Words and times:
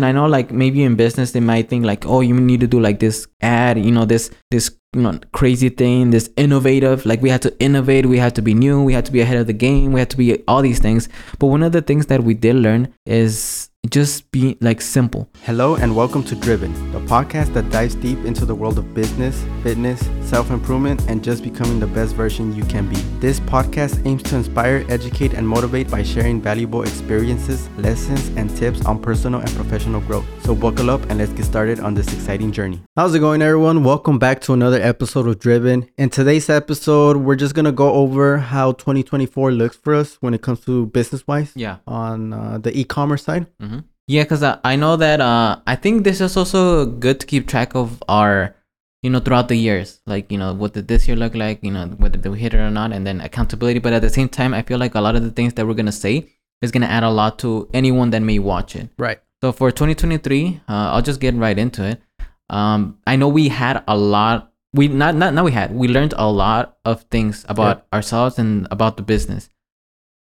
I 0.00 0.12
know 0.12 0.26
like 0.26 0.50
maybe 0.50 0.82
in 0.82 0.94
business 0.94 1.32
they 1.32 1.40
might 1.40 1.70
think 1.70 1.86
like, 1.86 2.04
oh, 2.06 2.20
you 2.20 2.34
need 2.34 2.60
to 2.60 2.66
do 2.66 2.78
like 2.80 2.98
this 2.98 3.26
ad, 3.40 3.78
you 3.78 3.90
know, 3.90 4.04
this 4.04 4.30
this 4.50 4.70
you 4.94 5.02
know 5.02 5.18
crazy 5.32 5.70
thing, 5.70 6.10
this 6.10 6.28
innovative. 6.36 7.06
Like 7.06 7.22
we 7.22 7.30
had 7.30 7.42
to 7.42 7.58
innovate, 7.60 8.04
we 8.04 8.18
had 8.18 8.34
to 8.34 8.42
be 8.42 8.52
new, 8.52 8.82
we 8.82 8.92
had 8.92 9.06
to 9.06 9.12
be 9.12 9.22
ahead 9.22 9.38
of 9.38 9.46
the 9.46 9.54
game, 9.54 9.92
we 9.92 10.00
had 10.00 10.10
to 10.10 10.16
be 10.18 10.42
all 10.46 10.60
these 10.60 10.80
things. 10.80 11.08
But 11.38 11.46
one 11.46 11.62
of 11.62 11.72
the 11.72 11.80
things 11.80 12.06
that 12.06 12.24
we 12.24 12.34
did 12.34 12.56
learn 12.56 12.92
is 13.06 13.70
just 13.90 14.30
be 14.30 14.56
like 14.60 14.80
simple. 14.80 15.28
Hello 15.42 15.76
and 15.76 15.94
welcome 15.94 16.22
to 16.24 16.34
Driven, 16.34 16.72
the 16.92 17.00
podcast 17.00 17.52
that 17.52 17.68
dives 17.70 17.94
deep 17.94 18.24
into 18.24 18.44
the 18.46 18.54
world 18.54 18.78
of 18.78 18.94
business, 18.94 19.44
fitness, 19.62 20.00
self 20.22 20.50
improvement, 20.50 21.02
and 21.08 21.22
just 21.22 21.42
becoming 21.42 21.78
the 21.78 21.86
best 21.86 22.14
version 22.14 22.54
you 22.54 22.64
can 22.64 22.88
be. 22.88 22.96
This 23.20 23.38
podcast 23.40 24.04
aims 24.06 24.22
to 24.24 24.36
inspire, 24.36 24.84
educate, 24.88 25.34
and 25.34 25.46
motivate 25.46 25.90
by 25.90 26.02
sharing 26.02 26.40
valuable 26.40 26.82
experiences, 26.82 27.68
lessons, 27.78 28.28
and 28.36 28.54
tips 28.56 28.84
on 28.86 29.00
personal 29.00 29.40
and 29.40 29.50
professional 29.50 30.00
growth. 30.00 30.24
So, 30.44 30.54
buckle 30.54 30.90
up 30.90 31.02
and 31.10 31.18
let's 31.18 31.32
get 31.32 31.44
started 31.44 31.80
on 31.80 31.94
this 31.94 32.12
exciting 32.12 32.52
journey. 32.52 32.80
How's 32.96 33.14
it 33.14 33.18
going, 33.20 33.42
everyone? 33.42 33.84
Welcome 33.84 34.18
back 34.18 34.40
to 34.42 34.52
another 34.54 34.80
episode 34.80 35.26
of 35.28 35.38
Driven. 35.38 35.88
In 35.98 36.08
today's 36.10 36.48
episode, 36.48 37.18
we're 37.18 37.36
just 37.36 37.54
going 37.54 37.66
to 37.66 37.72
go 37.72 37.92
over 37.92 38.38
how 38.38 38.72
2024 38.72 39.52
looks 39.52 39.76
for 39.76 39.94
us 39.94 40.14
when 40.20 40.34
it 40.34 40.42
comes 40.42 40.60
to 40.60 40.86
business 40.86 41.26
wise 41.26 41.52
Yeah. 41.54 41.76
on 41.86 42.32
uh, 42.32 42.58
the 42.58 42.76
e 42.76 42.84
commerce 42.84 43.22
side. 43.24 43.46
Mm-hmm. 43.60 43.75
Yeah, 44.08 44.22
because 44.22 44.42
I, 44.42 44.58
I 44.62 44.76
know 44.76 44.96
that 44.96 45.20
uh, 45.20 45.60
I 45.66 45.74
think 45.74 46.04
this 46.04 46.20
is 46.20 46.36
also 46.36 46.86
good 46.86 47.18
to 47.20 47.26
keep 47.26 47.48
track 47.48 47.74
of 47.74 48.02
our, 48.08 48.54
you 49.02 49.10
know, 49.10 49.18
throughout 49.18 49.48
the 49.48 49.56
years. 49.56 50.00
Like, 50.06 50.30
you 50.30 50.38
know, 50.38 50.54
what 50.54 50.74
did 50.74 50.86
this 50.86 51.08
year 51.08 51.16
look 51.16 51.34
like? 51.34 51.58
You 51.62 51.72
know, 51.72 51.86
whether 51.88 52.30
we 52.30 52.38
hit 52.38 52.54
it 52.54 52.58
or 52.58 52.70
not, 52.70 52.92
and 52.92 53.06
then 53.06 53.20
accountability. 53.20 53.80
But 53.80 53.92
at 53.92 54.02
the 54.02 54.10
same 54.10 54.28
time, 54.28 54.54
I 54.54 54.62
feel 54.62 54.78
like 54.78 54.94
a 54.94 55.00
lot 55.00 55.16
of 55.16 55.22
the 55.22 55.30
things 55.30 55.54
that 55.54 55.66
we're 55.66 55.74
gonna 55.74 55.90
say 55.90 56.32
is 56.62 56.70
gonna 56.70 56.86
add 56.86 57.02
a 57.02 57.10
lot 57.10 57.38
to 57.40 57.68
anyone 57.74 58.10
that 58.10 58.22
may 58.22 58.38
watch 58.38 58.76
it. 58.76 58.90
Right. 58.96 59.20
So 59.42 59.52
for 59.52 59.70
2023, 59.70 60.60
uh, 60.68 60.72
I'll 60.72 61.02
just 61.02 61.20
get 61.20 61.34
right 61.34 61.58
into 61.58 61.84
it. 61.84 62.00
Um, 62.48 62.98
I 63.06 63.16
know 63.16 63.28
we 63.28 63.48
had 63.48 63.82
a 63.88 63.96
lot. 63.96 64.52
We 64.72 64.86
not 64.86 65.16
not 65.16 65.34
not 65.34 65.44
we 65.44 65.52
had. 65.52 65.74
We 65.74 65.88
learned 65.88 66.14
a 66.16 66.30
lot 66.30 66.78
of 66.84 67.02
things 67.10 67.44
about 67.48 67.86
ourselves 67.92 68.38
and 68.38 68.68
about 68.70 68.96
the 68.96 69.02
business. 69.02 69.50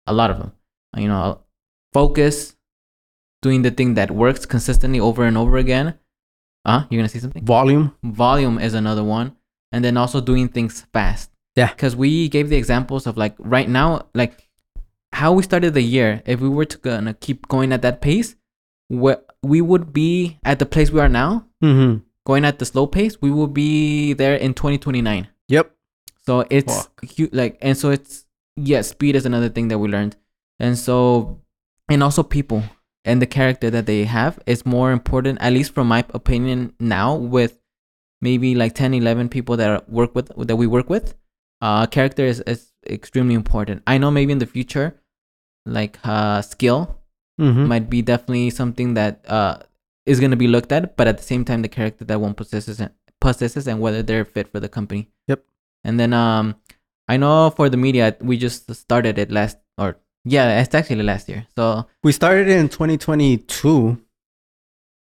A 0.07 0.13
lot 0.13 0.31
of 0.31 0.39
them. 0.39 0.53
You 0.97 1.09
know, 1.09 1.41
focus, 1.93 2.57
doing 3.43 3.63
the 3.63 3.71
thing 3.71 3.95
that 3.95 4.11
works 4.11 4.45
consistently 4.47 5.01
over 5.01 5.25
and 5.25 5.37
over 5.39 5.57
again. 5.59 5.95
Uh, 6.65 6.85
you're 6.91 6.99
gonna 7.01 7.09
see 7.09 7.19
something. 7.19 7.45
Volume. 7.45 7.95
Volume 8.03 8.59
is 8.59 8.75
another 8.75 9.03
one, 9.05 9.37
and 9.73 9.85
then 9.85 9.97
also 9.97 10.21
doing 10.21 10.49
things 10.49 10.87
fast. 10.93 11.31
Yeah. 11.57 11.69
Because 11.69 11.97
we 11.97 12.29
gave 12.29 12.49
the 12.49 12.57
examples 12.57 13.07
of 13.07 13.17
like 13.17 13.35
right 13.39 13.69
now, 13.69 14.07
like 14.15 14.49
how 15.13 15.33
we 15.33 15.43
started 15.43 15.75
the 15.75 15.83
year. 15.83 16.23
If 16.27 16.41
we 16.41 16.49
were 16.49 16.67
to 16.67 16.79
gonna 16.79 17.15
keep 17.15 17.49
going 17.49 17.73
at 17.73 17.83
that 17.83 18.01
pace, 18.01 18.37
we 18.91 19.15
we 19.43 19.61
would 19.63 19.93
be 19.93 20.39
at 20.45 20.59
the 20.59 20.67
place 20.67 20.91
we 20.91 21.01
are 21.01 21.09
now, 21.09 21.47
Mm-hmm. 21.65 21.99
going 22.27 22.45
at 22.45 22.59
the 22.59 22.65
slow 22.67 22.87
pace. 22.87 23.17
We 23.23 23.31
will 23.31 23.47
be 23.49 24.13
there 24.13 24.35
in 24.35 24.53
2029. 24.55 25.29
Yep. 25.49 25.71
So 26.27 26.45
it's 26.51 26.89
hu- 27.17 27.31
like, 27.33 27.57
and 27.63 27.77
so 27.77 27.91
it's 27.91 28.27
yeah, 28.57 28.83
speed 28.83 29.17
is 29.17 29.25
another 29.25 29.49
thing 29.49 29.69
that 29.69 29.79
we 29.79 29.89
learned, 29.89 30.17
and 30.59 30.77
so 30.79 31.41
and 31.89 32.03
also 32.03 32.23
people 32.23 32.63
and 33.05 33.21
the 33.21 33.27
character 33.27 33.71
that 33.71 33.87
they 33.87 34.05
have 34.05 34.39
is 34.47 34.67
more 34.67 34.93
important, 34.93 35.39
at 35.41 35.53
least 35.53 35.75
from 35.75 35.89
my 35.89 36.05
opinion 36.11 36.75
now. 36.79 37.15
With 37.15 37.59
maybe 38.21 38.55
like 38.55 38.75
10, 38.75 38.95
11 38.95 39.29
people 39.29 39.57
that 39.57 39.71
are 39.71 39.83
work 39.89 40.15
with 40.15 40.31
that 40.47 40.57
we 40.57 40.67
work 40.67 40.91
with, 40.91 41.15
uh, 41.61 41.87
character 41.87 42.25
is, 42.25 42.41
is 42.41 42.73
extremely 42.89 43.35
important. 43.35 43.83
I 43.87 43.99
know 43.99 44.11
maybe 44.11 44.33
in 44.33 44.39
the 44.39 44.47
future, 44.47 45.01
like 45.67 45.99
uh, 46.05 46.43
skill 46.43 47.01
Mm-hmm. 47.41 47.69
might 47.69 47.89
be 47.89 48.03
definitely 48.03 48.51
something 48.51 48.95
that 48.95 49.25
uh 49.27 49.57
is 50.05 50.21
gonna 50.21 50.37
be 50.37 50.47
looked 50.49 50.73
at, 50.73 50.97
but 50.97 51.09
at 51.09 51.17
the 51.17 51.25
same 51.25 51.45
time, 51.45 51.63
the 51.63 51.69
character 51.69 52.05
that 52.05 52.21
one 52.21 52.35
possesses 52.35 52.81
and 52.81 52.91
possesses 53.21 53.67
and 53.67 53.81
whether 53.81 54.03
they're 54.03 54.25
fit 54.27 54.49
for 54.49 54.61
the 54.61 54.69
company. 54.69 55.09
Yep. 55.29 55.45
And 55.85 55.99
then 55.99 56.13
um, 56.13 56.57
I 57.09 57.17
know 57.17 57.51
for 57.51 57.71
the 57.71 57.77
media 57.79 58.17
we 58.21 58.37
just 58.37 58.75
started 58.75 59.19
it 59.19 59.31
last 59.31 59.57
or 59.79 59.97
yeah, 60.25 60.61
it's 60.61 60.75
actually 60.75 61.03
last 61.03 61.29
year. 61.29 61.47
So 61.57 61.87
We 62.03 62.13
started 62.13 62.49
in 62.49 62.69
2022, 62.69 63.99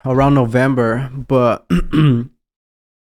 around 0.05 0.35
November, 0.35 1.11
but 1.15 1.65
and 1.93 2.31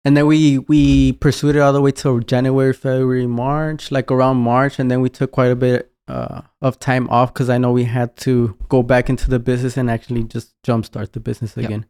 then 0.04 0.26
we 0.28 0.59
we 0.59 1.14
pursued 1.14 1.56
it 1.56 1.59
all 1.59 1.74
the 1.74 1.81
way 1.81 1.92
till 1.92 2.20
January, 2.20 2.74
February, 2.74 3.28
March, 3.28 3.92
like 3.92 4.12
around 4.12 4.38
March, 4.38 4.80
and 4.80 4.90
then 4.92 5.02
we 5.02 5.09
took 5.09 5.31
quite 5.31 5.52
a 5.52 5.56
bit 5.56 5.92
uh, 6.08 6.42
of 6.62 6.80
time 6.80 7.09
off 7.09 7.34
because 7.34 7.50
I 7.50 7.58
know 7.58 7.72
we 7.72 7.86
had 7.86 8.16
to 8.18 8.58
go 8.68 8.84
back 8.84 9.10
into 9.10 9.30
the 9.30 9.40
business 9.40 9.78
and 9.78 9.90
actually 9.90 10.24
just 10.25 10.54
jumpstart 10.66 11.14
the 11.14 11.20
business 11.22 11.56
Yep. 11.56 11.66
again. 11.66 11.86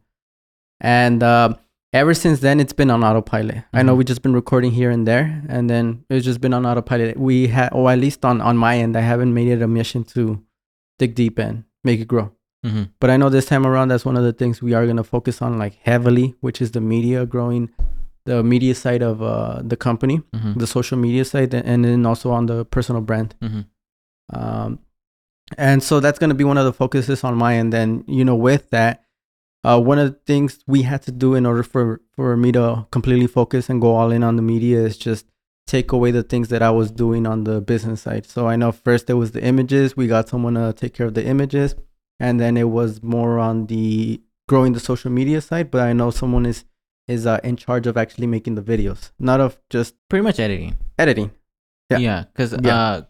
And 0.80 1.22
uh, 1.22 1.54
ever 1.94 2.12
since 2.12 2.40
then, 2.40 2.60
it's 2.60 2.72
been 2.74 2.90
on 2.90 3.02
autopilot. 3.04 3.58
I 3.72 3.82
know 3.82 3.94
Mhm. 3.94 3.98
we 3.98 4.04
just 4.04 4.22
been 4.22 4.34
recording 4.34 4.72
here 4.72 4.90
and 4.90 5.06
there, 5.06 5.42
and 5.48 5.70
then 5.70 6.04
it's 6.10 6.24
just 6.26 6.40
been 6.40 6.52
on 6.52 6.66
autopilot. 6.66 7.16
We 7.16 7.46
had, 7.46 7.70
or 7.72 7.90
at 7.90 7.98
least 7.98 8.24
on 8.24 8.40
on 8.40 8.56
my 8.56 8.74
end, 8.84 8.96
I 8.96 9.00
haven't 9.12 9.32
made 9.32 9.48
it 9.48 9.62
a 9.62 9.68
mission 9.68 10.04
to 10.14 10.22
dig 10.98 11.14
deep 11.14 11.38
and 11.38 11.64
make 11.84 12.00
it 12.00 12.08
grow. 12.08 12.26
mhm. 12.66 12.88
But 13.00 13.10
I 13.10 13.16
know 13.18 13.28
this 13.30 13.46
time 13.46 13.66
around, 13.66 13.88
that's 13.88 14.06
one 14.06 14.16
of 14.16 14.24
the 14.24 14.32
things 14.32 14.62
we 14.62 14.72
are 14.74 14.84
going 14.86 14.96
to 14.96 15.04
focus 15.04 15.42
on 15.42 15.58
like 15.58 15.74
heavily, 15.82 16.34
which 16.40 16.62
is 16.62 16.70
the 16.72 16.80
media 16.80 17.26
growing, 17.26 17.68
the 18.24 18.42
media 18.42 18.74
side 18.74 19.02
of 19.02 19.20
uh, 19.22 19.60
the 19.62 19.76
company, 19.76 20.22
Mhm. 20.34 20.58
the 20.58 20.66
social 20.66 20.96
media 20.98 21.24
side, 21.24 21.52
and 21.54 21.84
then 21.84 22.06
also 22.06 22.30
on 22.30 22.46
the 22.46 22.64
personal 22.64 23.02
brand. 23.02 23.34
Mhm. 23.42 23.64
Um, 24.32 24.78
and 25.58 25.82
so 25.82 26.00
that's 26.00 26.18
going 26.18 26.30
to 26.30 26.34
be 26.42 26.44
one 26.52 26.56
of 26.56 26.64
the 26.64 26.72
focuses 26.72 27.22
on 27.22 27.34
my 27.36 27.54
end. 27.56 27.70
Then, 27.72 28.02
you 28.08 28.24
know, 28.24 28.34
with 28.48 28.70
that, 28.70 29.02
uh, 29.64 29.80
one 29.80 29.98
of 29.98 30.10
the 30.12 30.18
things 30.26 30.58
we 30.66 30.82
had 30.82 31.02
to 31.02 31.12
do 31.12 31.34
in 31.34 31.46
order 31.46 31.62
for, 31.62 32.00
for 32.14 32.36
me 32.36 32.52
to 32.52 32.86
completely 32.90 33.26
focus 33.26 33.68
and 33.70 33.80
go 33.80 33.94
all 33.94 34.10
in 34.10 34.22
on 34.22 34.36
the 34.36 34.42
media 34.42 34.78
is 34.80 34.96
just 34.96 35.26
take 35.66 35.92
away 35.92 36.10
the 36.10 36.22
things 36.22 36.48
that 36.48 36.62
I 36.62 36.70
was 36.70 36.90
doing 36.90 37.26
on 37.26 37.44
the 37.44 37.60
business 37.60 38.02
side. 38.02 38.26
So 38.26 38.46
I 38.46 38.56
know 38.56 38.70
first 38.72 39.06
there 39.06 39.16
was 39.16 39.30
the 39.32 39.42
images. 39.42 39.96
We 39.96 40.06
got 40.06 40.28
someone 40.28 40.54
to 40.54 40.72
take 40.74 40.92
care 40.94 41.06
of 41.06 41.14
the 41.14 41.24
images. 41.24 41.74
And 42.20 42.38
then 42.38 42.56
it 42.56 42.68
was 42.70 43.02
more 43.02 43.38
on 43.38 43.66
the 43.66 44.20
growing 44.48 44.72
the 44.74 44.80
social 44.80 45.10
media 45.10 45.40
side. 45.40 45.70
But 45.70 45.80
I 45.82 45.92
know 45.94 46.10
someone 46.10 46.46
is 46.46 46.64
is 47.08 47.26
uh, 47.26 47.38
in 47.44 47.56
charge 47.56 47.86
of 47.86 47.96
actually 47.96 48.26
making 48.26 48.54
the 48.54 48.62
videos, 48.62 49.10
not 49.18 49.38
of 49.40 49.58
just 49.68 49.94
pretty 50.08 50.22
much 50.22 50.38
editing. 50.40 50.74
editing. 50.98 51.30
Yeah. 51.90 51.98
Yeah, 51.98 52.24
because 52.32 52.54
Yeah. 52.62 52.78
uh, 52.78 53.02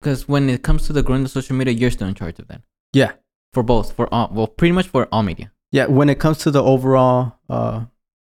because 0.00 0.28
when 0.28 0.50
it 0.50 0.62
comes 0.62 0.86
to 0.86 0.92
the 0.92 1.02
growing 1.02 1.22
the 1.22 1.28
social 1.30 1.56
media, 1.56 1.72
you're 1.72 1.90
still 1.90 2.08
in 2.08 2.14
charge 2.14 2.38
of 2.38 2.48
that. 2.48 2.60
Yeah. 2.92 3.12
For 3.54 3.62
both, 3.62 3.92
for 3.92 4.12
all, 4.12 4.30
well, 4.32 4.46
pretty 4.46 4.72
much 4.72 4.88
for 4.88 5.06
all 5.12 5.22
media. 5.22 5.52
Yeah, 5.74 5.86
when 5.86 6.08
it 6.08 6.20
comes 6.20 6.38
to 6.38 6.52
the 6.52 6.62
overall 6.62 7.32
uh, 7.48 7.86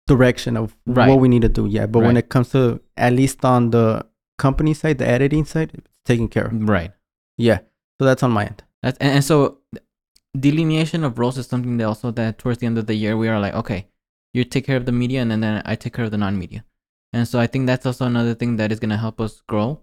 direction 0.07 0.59
of 0.59 0.77
Right. 0.87 1.09
what 1.09 1.21
we 1.21 1.29
need 1.29 1.41
to 1.43 1.49
do, 1.49 1.65
yeah. 1.67 1.87
But 1.87 2.01
when 2.03 2.19
it 2.19 2.29
comes 2.29 2.51
to 2.51 2.83
at 2.99 3.15
least 3.15 3.45
on 3.47 3.71
the 3.71 4.05
company 4.37 4.75
side, 4.75 4.99
the 4.99 5.09
editing 5.09 5.47
side, 5.47 5.71
it's 5.73 5.89
taken 6.05 6.29
care 6.29 6.47
of. 6.49 6.69
Right. 6.69 6.93
Yeah, 7.39 7.61
so 7.99 8.05
that's 8.05 8.23
on 8.23 8.31
my 8.31 8.45
end. 8.45 8.63
That's 8.83 8.99
and, 8.99 9.13
and 9.17 9.25
so 9.25 9.59
delineation 10.39 11.03
of 11.03 11.19
roles 11.19 11.39
is 11.39 11.47
something 11.47 11.79
that 11.79 11.85
also 11.85 12.11
that 12.11 12.37
towards 12.39 12.59
the 12.59 12.67
end 12.67 12.77
of 12.77 12.87
the 12.87 12.95
year 12.95 13.17
we 13.17 13.27
are 13.29 13.41
like, 13.41 13.55
okay, 13.55 13.87
you 14.35 14.45
take 14.45 14.67
care 14.67 14.77
of 14.77 14.85
the 14.85 14.93
media 14.93 15.23
and 15.23 15.31
then, 15.31 15.41
then 15.41 15.63
I 15.65 15.77
take 15.77 15.95
care 15.95 16.05
of 16.05 16.11
the 16.11 16.19
non-media. 16.19 16.65
And 17.15 17.27
so 17.27 17.41
I 17.41 17.47
think 17.47 17.67
that's 17.67 17.87
also 17.87 18.05
another 18.05 18.35
thing 18.35 18.57
that 18.57 18.71
is 18.71 18.81
gonna 18.81 18.99
help 18.99 19.19
us 19.19 19.41
grow, 19.49 19.81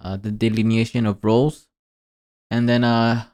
uh, 0.00 0.16
the 0.16 0.30
delineation 0.30 1.04
of 1.04 1.18
roles, 1.22 1.66
and 2.50 2.68
then 2.68 2.84
uh, 2.84 3.24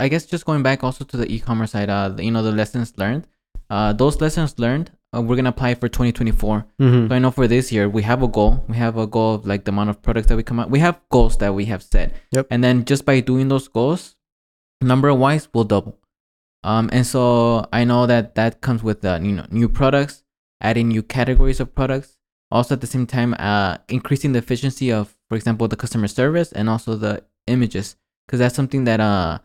I 0.00 0.08
guess 0.08 0.26
just 0.26 0.44
going 0.44 0.62
back 0.62 0.82
also 0.82 1.04
to 1.04 1.16
the 1.16 1.30
e-commerce 1.30 1.72
side, 1.72 1.90
uh, 1.90 2.14
you 2.18 2.30
know, 2.30 2.42
the 2.42 2.52
lessons 2.52 2.92
learned, 2.96 3.26
uh, 3.70 3.92
those 3.92 4.20
lessons 4.20 4.58
learned, 4.58 4.90
uh, 5.14 5.20
we're 5.20 5.36
gonna 5.36 5.50
apply 5.50 5.74
for 5.74 5.88
2024. 5.88 6.66
Mm-hmm. 6.80 7.08
So 7.08 7.14
I 7.14 7.18
know 7.18 7.30
for 7.30 7.46
this 7.46 7.70
year 7.70 7.88
we 7.88 8.02
have 8.02 8.22
a 8.22 8.28
goal. 8.28 8.64
We 8.68 8.76
have 8.76 8.96
a 8.96 9.06
goal 9.06 9.36
of 9.36 9.46
like 9.46 9.64
the 9.64 9.70
amount 9.70 9.90
of 9.90 10.02
products 10.02 10.28
that 10.28 10.36
we 10.36 10.42
come 10.42 10.58
out. 10.58 10.70
We 10.70 10.78
have 10.80 11.00
goals 11.10 11.36
that 11.38 11.54
we 11.54 11.66
have 11.66 11.82
set. 11.82 12.12
Yep. 12.32 12.48
And 12.50 12.64
then 12.64 12.84
just 12.84 13.04
by 13.04 13.20
doing 13.20 13.48
those 13.48 13.68
goals, 13.68 14.16
number 14.80 15.12
wise 15.14 15.48
we'll 15.52 15.64
double. 15.64 15.98
Um, 16.64 16.90
and 16.92 17.06
so 17.06 17.66
I 17.72 17.84
know 17.84 18.06
that 18.06 18.34
that 18.36 18.60
comes 18.60 18.82
with 18.82 19.04
uh, 19.04 19.18
you 19.22 19.32
know 19.32 19.46
new 19.50 19.68
products, 19.68 20.22
adding 20.60 20.88
new 20.88 21.02
categories 21.02 21.60
of 21.60 21.74
products. 21.74 22.16
Also 22.50 22.74
at 22.74 22.80
the 22.82 22.86
same 22.86 23.06
time, 23.06 23.34
uh, 23.38 23.78
increasing 23.88 24.32
the 24.32 24.38
efficiency 24.38 24.92
of, 24.92 25.16
for 25.30 25.36
example, 25.36 25.66
the 25.68 25.76
customer 25.76 26.06
service 26.06 26.52
and 26.52 26.68
also 26.68 26.96
the 26.96 27.24
images, 27.46 27.96
because 28.26 28.40
that's 28.40 28.54
something 28.54 28.84
that 28.84 29.00
uh, 29.00 29.38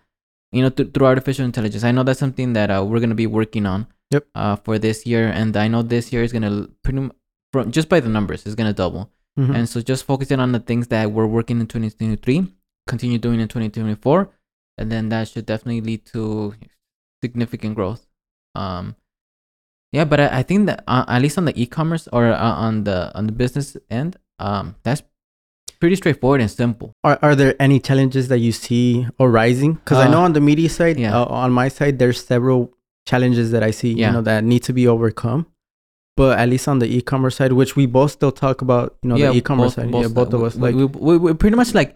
you 0.51 0.61
know, 0.61 0.69
th- 0.69 0.93
through 0.93 1.05
artificial 1.07 1.45
intelligence, 1.45 1.83
I 1.83 1.91
know 1.91 2.03
that's 2.03 2.19
something 2.19 2.53
that 2.53 2.69
uh, 2.71 2.83
we're 2.87 2.99
gonna 2.99 3.15
be 3.15 3.27
working 3.27 3.65
on. 3.65 3.87
Yep. 4.11 4.25
Uh, 4.35 4.55
for 4.55 4.79
this 4.79 5.05
year, 5.05 5.27
and 5.27 5.55
I 5.57 5.67
know 5.67 5.81
this 5.81 6.13
year 6.13 6.23
is 6.23 6.31
gonna 6.31 6.67
pretty 6.81 6.99
m- 6.99 7.11
from 7.51 7.71
just 7.71 7.89
by 7.89 7.99
the 7.99 8.07
numbers 8.09 8.45
is 8.45 8.55
gonna 8.55 8.73
double. 8.73 9.11
Mhm. 9.37 9.53
And 9.53 9.69
so 9.69 9.81
just 9.81 10.05
focusing 10.05 10.39
on 10.39 10.51
the 10.53 10.59
things 10.59 10.87
that 10.87 11.11
we're 11.11 11.27
working 11.27 11.59
in 11.59 11.67
2023, 11.67 12.47
continue 12.87 13.17
doing 13.17 13.39
in 13.41 13.47
2024, 13.49 14.29
and 14.77 14.89
then 14.91 15.09
that 15.09 15.27
should 15.27 15.45
definitely 15.45 15.81
lead 15.81 16.05
to 16.07 16.53
significant 17.21 17.75
growth. 17.75 18.07
Um, 18.55 18.95
yeah, 19.91 20.05
but 20.05 20.19
I, 20.19 20.39
I 20.39 20.43
think 20.43 20.65
that 20.67 20.83
uh, 20.87 21.05
at 21.07 21.21
least 21.21 21.37
on 21.37 21.45
the 21.45 21.61
e-commerce 21.61 22.07
or 22.13 22.27
uh, 22.31 22.37
on 22.53 22.83
the 22.85 23.11
on 23.15 23.25
the 23.27 23.31
business 23.33 23.75
end, 23.89 24.17
um, 24.39 24.75
that's 24.83 25.03
pretty 25.79 25.95
straightforward 25.95 26.41
and 26.41 26.49
simple. 26.49 26.93
Are, 27.03 27.17
are 27.21 27.35
there 27.35 27.55
any 27.59 27.79
challenges 27.79 28.27
that 28.29 28.39
you 28.39 28.51
see 28.51 29.07
arising? 29.19 29.73
Because 29.75 29.97
I 29.99 30.07
Uh, 30.07 30.11
know 30.11 30.21
on 30.23 30.33
the 30.33 30.41
media 30.41 30.69
side, 30.69 30.99
yeah. 30.99 31.17
uh, 31.19 31.25
on 31.25 31.51
my 31.51 31.67
side, 31.69 31.99
there's 31.99 32.23
several 32.23 32.71
challenges 33.05 33.51
that 33.51 33.63
I 33.63 33.71
see, 33.71 33.93
Yeah. 33.93 34.07
you 34.07 34.13
know, 34.13 34.21
that 34.21 34.43
need 34.43 34.63
to 34.63 34.73
be 34.73 34.87
overcome. 34.87 35.45
But 36.15 36.39
at 36.39 36.49
least 36.49 36.67
on 36.67 36.79
the 36.79 36.87
e-commerce 36.97 37.35
side, 37.35 37.53
which 37.53 37.75
we 37.75 37.85
both 37.85 38.11
still 38.11 38.31
talk 38.31 38.61
about, 38.61 38.95
you 39.03 39.09
know, 39.09 39.17
the 39.17 39.31
e-commerce 39.37 39.75
side. 39.75 39.91
yeah, 39.93 40.07
both 40.07 40.33
of 40.33 40.41
us. 40.43 40.55
we, 40.55 40.61
Like, 40.61 40.75
we, 40.75 40.85
we, 40.85 41.17
we 41.17 41.33
pretty 41.33 41.55
much 41.55 41.73
like 41.75 41.95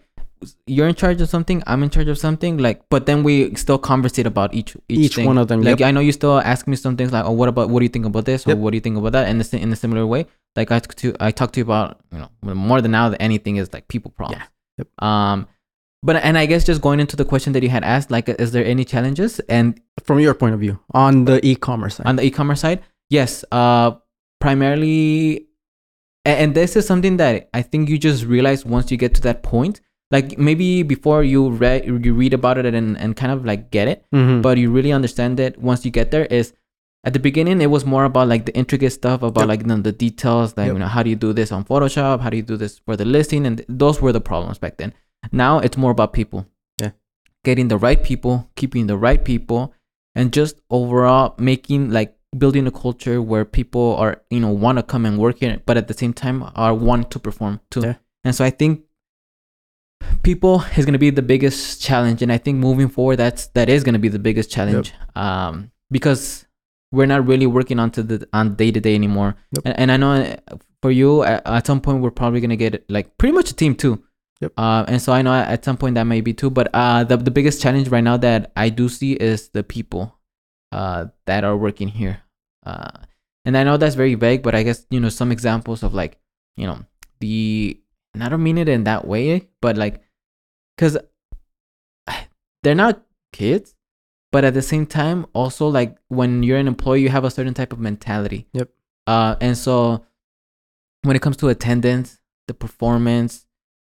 you're 0.66 0.88
in 0.88 0.94
charge 0.94 1.20
of 1.20 1.28
something, 1.28 1.62
I'm 1.66 1.82
in 1.82 1.90
charge 1.90 2.08
of 2.08 2.18
something, 2.18 2.58
like 2.58 2.82
but 2.90 3.06
then 3.06 3.22
we 3.22 3.54
still 3.54 3.78
conversate 3.78 4.26
about 4.26 4.54
each 4.54 4.76
each, 4.88 4.98
each 4.98 5.14
thing. 5.16 5.26
one 5.26 5.38
of 5.38 5.46
them. 5.48 5.62
Like 5.62 5.78
yep. 5.80 5.88
I 5.88 5.90
know 5.92 6.00
you 6.00 6.10
still 6.12 6.38
ask 6.40 6.66
me 6.66 6.74
some 6.76 6.96
things 6.96 7.12
like, 7.12 7.24
oh, 7.24 7.30
what 7.32 7.48
about 7.48 7.68
what 7.70 7.78
do 7.80 7.84
you 7.84 7.88
think 7.88 8.06
about 8.06 8.24
this, 8.24 8.46
or 8.46 8.50
Yep. 8.50 8.58
what 8.58 8.70
do 8.72 8.76
you 8.76 8.80
think 8.80 8.96
about 8.96 9.12
that, 9.12 9.28
and 9.28 9.40
in 9.54 9.72
a 9.72 9.76
similar 9.76 10.04
way. 10.06 10.26
Like 10.56 10.70
I 10.70 10.78
talk 10.80 10.94
to 10.96 11.14
I 11.20 11.30
talk 11.30 11.52
to 11.52 11.60
you 11.60 11.64
about 11.64 12.00
you 12.12 12.18
know 12.18 12.54
more 12.54 12.80
than 12.82 12.90
now 12.90 13.08
than 13.08 13.20
anything 13.20 13.56
is 13.56 13.72
like 13.72 13.88
people 13.88 14.10
problems. 14.10 14.42
Yep. 14.78 14.88
Um, 15.02 15.48
but 16.02 16.16
and 16.16 16.36
I 16.36 16.46
guess 16.46 16.64
just 16.64 16.80
going 16.82 17.00
into 17.00 17.16
the 17.16 17.24
question 17.24 17.52
that 17.54 17.62
you 17.62 17.68
had 17.68 17.84
asked, 17.84 18.10
like, 18.10 18.28
is 18.28 18.52
there 18.52 18.64
any 18.64 18.84
challenges? 18.84 19.38
And 19.48 19.80
From 20.04 20.18
your 20.20 20.34
point 20.34 20.52
of 20.54 20.60
view, 20.60 20.78
on 20.92 21.24
the 21.26 21.44
e-commerce 21.46 21.94
side. 21.96 22.06
on 22.06 22.16
the 22.16 22.24
e-commerce 22.24 22.60
side, 22.60 22.82
yes, 23.08 23.44
uh, 23.52 23.92
primarily, 24.40 25.46
a- 26.26 26.28
and 26.42 26.54
this 26.54 26.76
is 26.76 26.86
something 26.86 27.16
that 27.16 27.48
I 27.54 27.62
think 27.62 27.88
you 27.88 27.98
just 27.98 28.24
realize 28.24 28.64
once 28.66 28.90
you 28.90 28.96
get 28.96 29.14
to 29.14 29.22
that 29.22 29.42
point. 29.42 29.80
Like 30.10 30.36
maybe 30.38 30.82
before 30.82 31.24
you 31.24 31.48
read 31.50 31.86
you 31.86 32.12
read 32.12 32.34
about 32.34 32.58
it 32.58 32.66
and 32.74 32.98
and 32.98 33.16
kind 33.16 33.32
of 33.32 33.46
like 33.46 33.70
get 33.70 33.88
it, 33.88 34.04
Mhm. 34.14 34.42
but 34.42 34.58
you 34.58 34.70
really 34.70 34.92
understand 34.92 35.40
it 35.40 35.58
once 35.58 35.86
you 35.86 35.90
get 35.90 36.10
there 36.10 36.26
is 36.26 36.52
at 37.04 37.12
the 37.12 37.18
beginning 37.18 37.60
it 37.60 37.66
was 37.66 37.84
more 37.84 38.04
about 38.04 38.28
like 38.28 38.44
the 38.46 38.54
intricate 38.54 38.92
stuff 38.92 39.22
about 39.22 39.42
Yep. 39.42 39.48
like 39.48 39.66
the, 39.66 39.76
the 39.76 39.92
details 39.92 40.56
like 40.56 40.66
Yep. 40.66 40.74
you 40.74 40.78
know 40.78 40.86
how 40.86 41.02
do 41.02 41.10
you 41.10 41.16
do 41.16 41.32
this 41.32 41.50
on 41.52 41.64
photoshop 41.64 42.20
how 42.20 42.30
do 42.30 42.36
you 42.36 42.42
do 42.42 42.56
this 42.56 42.78
for 42.78 42.96
the 42.96 43.04
listing 43.04 43.46
and 43.46 43.64
those 43.68 44.00
were 44.00 44.12
the 44.12 44.20
problems 44.20 44.58
back 44.58 44.76
then 44.78 44.92
now 45.32 45.58
it's 45.58 45.76
more 45.76 45.90
about 45.90 46.12
people 46.12 46.46
Yeah. 46.80 46.90
getting 47.44 47.68
the 47.68 47.78
right 47.78 48.02
people 48.02 48.50
keeping 48.56 48.86
the 48.86 48.96
right 48.96 49.22
people 49.24 49.74
and 50.14 50.32
just 50.32 50.56
overall 50.70 51.34
making 51.38 51.90
like 51.90 52.14
building 52.38 52.66
a 52.66 52.70
culture 52.70 53.20
where 53.20 53.44
people 53.44 53.96
are 53.96 54.22
you 54.30 54.40
know 54.40 54.50
want 54.52 54.78
to 54.78 54.82
come 54.82 55.04
and 55.04 55.18
work 55.18 55.38
here 55.38 55.60
but 55.66 55.76
at 55.76 55.88
the 55.88 55.94
same 55.94 56.12
time 56.14 56.44
are 56.54 56.74
want 56.74 57.10
to 57.10 57.18
perform 57.18 57.60
too 57.70 57.80
Yeah. 57.82 57.94
and 58.24 58.34
so 58.34 58.44
i 58.44 58.50
think 58.50 58.84
people 60.22 60.62
is 60.76 60.84
going 60.84 60.92
to 60.92 60.98
be 60.98 61.10
the 61.10 61.22
biggest 61.22 61.82
challenge 61.82 62.22
and 62.22 62.32
i 62.32 62.38
think 62.38 62.58
moving 62.58 62.88
forward 62.88 63.16
that's 63.16 63.46
that 63.48 63.68
is 63.68 63.82
going 63.84 63.92
to 63.94 63.98
be 63.98 64.08
the 64.08 64.18
biggest 64.18 64.50
challenge 64.50 64.92
um 65.14 65.70
because 65.90 66.46
we're 66.92 67.06
not 67.06 67.26
really 67.26 67.46
working 67.46 67.78
on 67.78 67.90
to 67.90 68.02
the 68.02 68.28
on 68.32 68.54
day 68.54 68.70
to 68.70 68.80
day 68.80 68.94
anymore. 68.94 69.36
Yep. 69.52 69.62
and, 69.66 69.78
and 69.80 69.92
i 69.92 69.96
know 69.96 70.12
uh, 70.12 70.56
for 70.80 70.90
you 70.90 71.22
at, 71.22 71.46
at 71.46 71.66
some 71.66 71.80
point 71.80 72.02
we're 72.02 72.10
probably 72.10 72.40
going 72.40 72.50
to 72.50 72.56
get 72.56 72.84
like 72.88 73.16
pretty 73.18 73.32
much 73.32 73.50
a 73.50 73.54
team 73.54 73.74
too. 73.74 74.02
Yep. 74.40 74.52
uh, 74.56 74.84
and 74.88 75.00
so 75.00 75.12
i 75.12 75.22
know 75.22 75.32
at 75.34 75.64
some 75.64 75.76
point 75.76 75.94
that 75.94 76.04
may 76.04 76.20
be 76.20 76.32
too. 76.32 76.50
But 76.50 76.68
uh 76.74 77.04
the, 77.04 77.16
the 77.16 77.30
biggest 77.30 77.60
challenge 77.60 77.88
right 77.88 78.04
now 78.04 78.16
that 78.18 78.52
i 78.56 78.68
do 78.68 78.88
see 78.88 79.12
is 79.14 79.48
the 79.48 79.62
people 79.62 80.18
uh 80.70 81.06
that 81.26 81.44
are 81.44 81.56
working 81.56 81.88
here. 81.88 82.22
Uh 82.64 82.90
and 83.44 83.56
i 83.56 83.64
know 83.64 83.76
that's 83.76 83.96
very 83.96 84.14
vague 84.14 84.42
but 84.42 84.54
i 84.54 84.62
guess 84.62 84.86
you 84.90 85.00
know 85.00 85.08
some 85.08 85.32
examples 85.32 85.82
of 85.82 85.94
like 85.94 86.18
you 86.56 86.64
know 86.64 86.78
the 87.20 87.82
and 88.14 88.22
I 88.22 88.28
don't 88.28 88.42
mean 88.42 88.58
it 88.58 88.68
in 88.68 88.84
that 88.84 89.06
way, 89.06 89.48
but 89.60 89.76
like, 89.76 90.02
cause 90.78 90.98
they're 92.62 92.74
not 92.74 93.02
kids, 93.32 93.74
but 94.32 94.44
at 94.44 94.54
the 94.54 94.62
same 94.62 94.86
time, 94.86 95.26
also 95.34 95.68
like 95.68 95.96
when 96.08 96.42
you're 96.42 96.58
an 96.58 96.66
employee, 96.66 97.02
you 97.02 97.10
have 97.10 97.24
a 97.24 97.30
certain 97.30 97.54
type 97.54 97.72
of 97.72 97.78
mentality. 97.78 98.48
Yep. 98.54 98.70
Uh, 99.06 99.36
and 99.40 99.56
so 99.56 100.04
when 101.02 101.14
it 101.14 101.22
comes 101.22 101.36
to 101.38 101.48
attendance, 101.48 102.18
the 102.48 102.54
performance, 102.54 103.46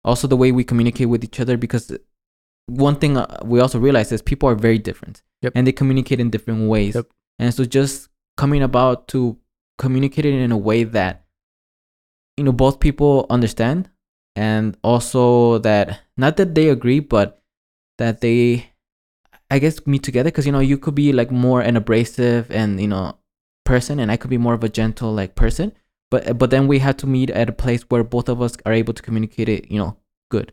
also 0.04 0.26
the 0.26 0.36
way 0.36 0.52
we 0.52 0.64
communicate 0.64 1.08
with 1.08 1.24
each 1.24 1.40
other, 1.40 1.56
because 1.56 1.92
one 2.66 2.96
thing 2.96 3.16
uh, 3.16 3.38
we 3.44 3.60
also 3.60 3.78
realize 3.78 4.12
is 4.12 4.22
people 4.22 4.48
are 4.48 4.54
very 4.54 4.78
different, 4.78 5.22
Yep. 5.42 5.52
and 5.54 5.66
they 5.66 5.72
communicate 5.72 6.20
in 6.20 6.30
different 6.30 6.68
ways. 6.68 6.94
Yep. 6.94 7.06
And 7.38 7.52
so 7.52 7.64
just 7.64 8.08
coming 8.36 8.62
about 8.62 9.08
to 9.08 9.38
communicate 9.78 10.24
it 10.24 10.34
in 10.34 10.52
a 10.52 10.56
way 10.58 10.84
that 10.84 11.24
you 12.36 12.44
know 12.44 12.52
both 12.52 12.80
people 12.80 13.26
understand 13.30 13.90
and 14.36 14.76
also 14.82 15.58
that 15.58 16.00
not 16.16 16.36
that 16.36 16.54
they 16.54 16.68
agree 16.68 17.00
but 17.00 17.42
that 17.98 18.20
they 18.20 18.70
i 19.50 19.58
guess 19.58 19.86
meet 19.86 20.02
together 20.02 20.30
because 20.30 20.46
you 20.46 20.52
know 20.52 20.60
you 20.60 20.78
could 20.78 20.94
be 20.94 21.12
like 21.12 21.30
more 21.30 21.60
an 21.60 21.76
abrasive 21.76 22.50
and 22.50 22.80
you 22.80 22.88
know 22.88 23.16
person 23.64 23.98
and 24.00 24.10
i 24.10 24.16
could 24.16 24.30
be 24.30 24.38
more 24.38 24.54
of 24.54 24.64
a 24.64 24.68
gentle 24.68 25.12
like 25.12 25.34
person 25.34 25.72
but 26.10 26.38
but 26.38 26.50
then 26.50 26.66
we 26.66 26.78
had 26.78 26.98
to 26.98 27.06
meet 27.06 27.30
at 27.30 27.48
a 27.48 27.52
place 27.52 27.82
where 27.90 28.02
both 28.04 28.28
of 28.28 28.40
us 28.40 28.56
are 28.66 28.72
able 28.72 28.94
to 28.94 29.02
communicate 29.02 29.48
it 29.48 29.70
you 29.70 29.78
know 29.78 29.96
good 30.30 30.52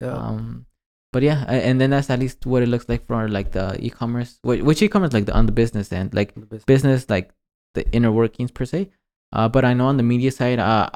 Yeah. 0.00 0.12
um 0.14 0.66
but 1.12 1.22
yeah 1.22 1.44
and 1.48 1.80
then 1.80 1.90
that's 1.90 2.08
at 2.10 2.18
least 2.18 2.46
what 2.46 2.62
it 2.62 2.68
looks 2.68 2.88
like 2.88 3.06
for 3.06 3.28
like 3.28 3.52
the 3.52 3.76
e-commerce 3.84 4.38
wh- 4.42 4.64
which 4.64 4.80
e-commerce 4.82 5.12
like 5.12 5.26
the 5.26 5.34
on 5.34 5.46
the 5.46 5.52
business 5.52 5.92
end 5.92 6.14
like 6.14 6.34
business. 6.34 6.64
business 6.64 7.10
like 7.10 7.30
the 7.74 7.90
inner 7.92 8.12
workings 8.12 8.50
per 8.50 8.64
se 8.64 8.90
uh 9.32 9.48
but 9.48 9.64
i 9.64 9.72
know 9.74 9.86
on 9.86 9.96
the 9.96 10.02
media 10.02 10.30
side 10.30 10.58
uh 10.58 10.88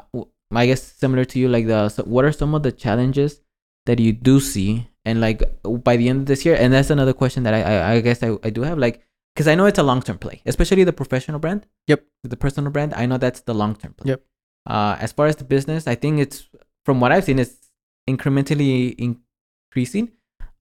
i 0.53 0.65
guess 0.65 0.81
similar 0.83 1.25
to 1.25 1.39
you 1.39 1.47
like 1.49 1.67
the 1.67 1.89
so 1.89 2.03
what 2.03 2.23
are 2.25 2.31
some 2.31 2.53
of 2.55 2.63
the 2.63 2.71
challenges 2.71 3.41
that 3.85 3.99
you 3.99 4.11
do 4.13 4.39
see 4.39 4.87
and 5.05 5.21
like 5.21 5.39
by 5.83 5.95
the 5.97 6.09
end 6.09 6.19
of 6.21 6.25
this 6.25 6.45
year 6.45 6.55
and 6.55 6.73
that's 6.73 6.89
another 6.89 7.13
question 7.13 7.43
that 7.43 7.53
i 7.53 7.61
i, 7.61 7.91
I 7.93 8.01
guess 8.01 8.21
I, 8.23 8.29
I 8.43 8.49
do 8.49 8.61
have 8.63 8.77
like 8.77 9.01
because 9.35 9.47
i 9.47 9.55
know 9.55 9.65
it's 9.65 9.79
a 9.79 9.83
long-term 9.83 10.17
play 10.17 10.41
especially 10.45 10.83
the 10.83 10.93
professional 10.93 11.39
brand 11.39 11.65
Yep. 11.87 12.03
the 12.23 12.37
personal 12.37 12.71
brand 12.71 12.93
i 12.95 13.05
know 13.05 13.17
that's 13.17 13.41
the 13.41 13.53
long-term 13.53 13.93
play 13.93 14.09
Yep. 14.11 14.21
uh 14.69 14.97
as 14.99 15.11
far 15.11 15.27
as 15.27 15.35
the 15.37 15.43
business 15.43 15.87
i 15.87 15.95
think 15.95 16.19
it's 16.19 16.47
from 16.85 16.99
what 16.99 17.11
i've 17.11 17.23
seen 17.25 17.39
it's 17.39 17.55
incrementally 18.09 18.95
increasing 18.97 20.11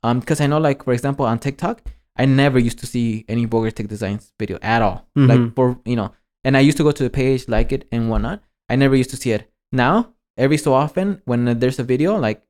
um 0.03 0.21
because 0.21 0.41
i 0.41 0.47
know 0.47 0.59
like 0.59 0.85
for 0.85 0.93
example 0.93 1.25
on 1.27 1.39
tiktok 1.39 1.81
I 2.17 2.27
never 2.27 2.61
used 2.61 2.79
to 2.79 2.87
see 2.87 3.25
any 3.29 3.45
Bogar 3.45 3.73
Tech 3.73 3.89
Designs 3.89 4.33
video 4.39 4.57
at 4.63 4.81
all. 4.83 4.99
Like 5.17 5.41
Mhm. 5.41 5.55
for 5.57 5.81
you 5.85 5.97
know, 5.97 6.13
and 6.45 6.57
I 6.57 6.61
used 6.61 6.77
to 6.77 6.85
go 6.85 6.93
to 6.93 7.03
the 7.03 7.11
page, 7.11 7.49
like 7.49 7.73
it 7.73 7.89
and 7.91 8.09
whatnot. 8.09 8.41
I 8.69 8.77
never 8.77 8.95
used 8.95 9.11
to 9.11 9.17
see 9.17 9.33
it. 9.33 9.51
Now, 9.73 10.15
every 10.39 10.57
so 10.57 10.75
often, 10.75 11.23
when 11.25 11.59
there's 11.59 11.81
a 11.81 11.83
video, 11.83 12.15
like 12.17 12.41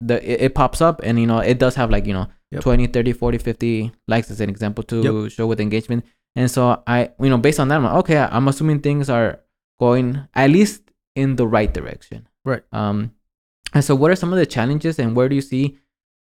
the 0.00 0.16
it, 0.32 0.40
it 0.46 0.54
pops 0.54 0.80
up 0.80 1.00
and 1.02 1.18
you 1.18 1.26
know 1.26 1.38
it 1.38 1.58
does 1.58 1.74
have 1.74 1.90
like 1.90 2.06
you 2.06 2.12
know 2.14 2.26
Yep. 2.50 2.62
20, 2.62 2.86
30, 2.86 3.12
40, 3.12 3.36
50 3.36 3.92
likes 4.06 4.30
as 4.30 4.40
an 4.40 4.48
example 4.48 4.82
to 4.84 5.28
show 5.28 5.46
with 5.46 5.60
engagement. 5.60 6.02
And 6.34 6.50
so 6.50 6.82
I 6.86 7.10
you 7.20 7.28
know 7.28 7.36
based 7.36 7.60
on 7.60 7.68
that, 7.68 7.74
I'm 7.76 7.84
like, 7.84 7.92
okay, 7.96 8.16
I'm 8.16 8.48
assuming 8.48 8.80
things 8.80 9.10
are 9.10 9.40
going 9.78 10.26
at 10.34 10.48
least 10.48 10.80
in 11.14 11.36
the 11.36 11.46
right 11.46 11.70
direction. 11.72 12.26
Right. 12.46 12.62
Um, 12.72 13.12
and 13.74 13.84
so 13.84 13.94
what 13.94 14.10
are 14.10 14.16
some 14.16 14.32
of 14.32 14.38
the 14.38 14.46
challenges 14.46 14.98
and 14.98 15.14
where 15.14 15.28
do 15.28 15.34
you 15.34 15.42
see 15.42 15.76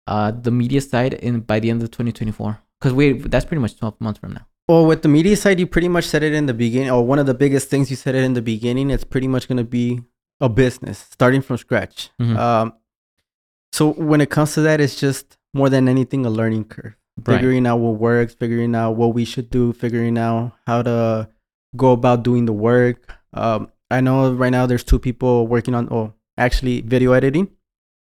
uh 0.07 0.31
the 0.31 0.51
media 0.51 0.81
side 0.81 1.13
in 1.13 1.41
by 1.41 1.61
the 1.61 1.69
end 1.69 1.83
of 1.83 1.91
2024? 1.91 2.59
Because 2.81 2.95
we 2.95 3.13
that's 3.13 3.45
pretty 3.45 3.61
much 3.61 3.77
12 3.79 4.01
months 4.01 4.19
from 4.21 4.33
now. 4.33 4.47
Well, 4.67 4.87
with 4.87 5.03
the 5.03 5.09
media 5.09 5.37
side, 5.37 5.59
you 5.61 5.67
pretty 5.67 5.89
much 5.89 6.05
said 6.05 6.23
it 6.23 6.33
in 6.33 6.47
the 6.47 6.55
beginning, 6.55 6.91
or 6.91 7.05
one 7.05 7.19
of 7.19 7.27
the 7.27 7.35
biggest 7.35 7.69
things 7.69 7.91
you 7.91 7.97
said 7.97 8.15
it 8.15 8.23
in 8.25 8.33
the 8.35 8.43
beginning. 8.43 8.91
It's 8.91 9.05
pretty 9.05 9.27
much 9.29 9.49
going 9.49 9.57
to 9.59 9.65
be 9.65 10.01
a 10.41 10.49
business 10.49 11.07
starting 11.11 11.41
from 11.43 11.57
scratch. 11.57 12.11
Mhm. 12.21 12.37
Um, 12.37 12.73
so 13.73 13.93
when 13.93 14.21
it 14.21 14.31
comes 14.31 14.55
to 14.55 14.61
that, 14.63 14.81
it's 14.81 14.99
just 14.99 15.37
more 15.55 15.69
than 15.71 15.89
anything 15.89 16.27
a 16.27 16.31
learning 16.31 16.65
curve. 16.65 16.95
Figuring 17.37 17.67
out 17.67 17.79
what 17.79 17.99
works, 17.99 18.35
figuring 18.35 18.75
out 18.75 18.93
what 18.93 19.13
we 19.15 19.25
should 19.25 19.51
do, 19.51 19.73
figuring 19.73 20.17
out 20.19 20.53
how 20.67 20.83
to 20.83 21.29
go 21.77 21.93
about 21.93 22.23
doing 22.23 22.45
the 22.47 22.53
work. 22.53 23.13
Um, 23.35 23.71
I 23.91 24.01
know 24.01 24.33
right 24.33 24.51
now 24.51 24.67
there's 24.67 24.85
two 24.85 24.99
people 24.99 25.47
working 25.49 25.75
on, 25.75 25.89
oh, 25.91 26.13
actually 26.37 26.81
video 26.83 27.13
editing, 27.13 27.49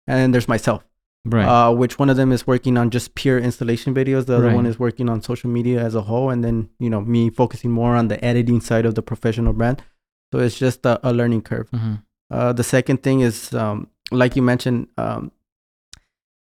and 0.07 0.19
then 0.19 0.31
there's 0.33 0.49
myself 0.49 0.85
Right. 1.25 1.45
uh, 1.45 1.73
which 1.73 1.99
one 1.99 2.09
of 2.11 2.17
them 2.17 2.31
is 2.31 2.47
working 2.47 2.77
on 2.77 2.91
just 2.91 3.15
pure 3.17 3.39
installation 3.39 3.93
videos. 3.95 4.27
The 4.27 4.37
other 4.37 4.49
one 4.55 4.65
is 4.67 4.79
working 4.79 5.09
on 5.09 5.23
social 5.23 5.51
media 5.51 5.81
as 5.83 5.95
a 5.97 6.03
whole, 6.03 6.31
and 6.31 6.45
then 6.45 6.69
you 6.79 6.89
know 6.89 7.01
me 7.01 7.31
focusing 7.31 7.71
more 7.73 7.97
on 7.97 8.07
the 8.09 8.23
editing 8.25 8.61
side 8.61 8.87
of 8.87 8.95
the 8.95 9.03
professional 9.03 9.53
brand. 9.53 9.83
So 10.33 10.39
it's 10.41 10.57
just 10.59 10.87
a, 10.87 11.01
a 11.03 11.13
learning 11.13 11.43
curve. 11.43 11.69
hmm 11.71 11.95
Uh, 12.31 12.53
the 12.53 12.63
second 12.65 13.03
thing 13.03 13.21
is, 13.21 13.55
um, 13.55 13.89
like 14.13 14.37
you 14.37 14.43
mentioned, 14.43 14.89
um, 14.99 15.31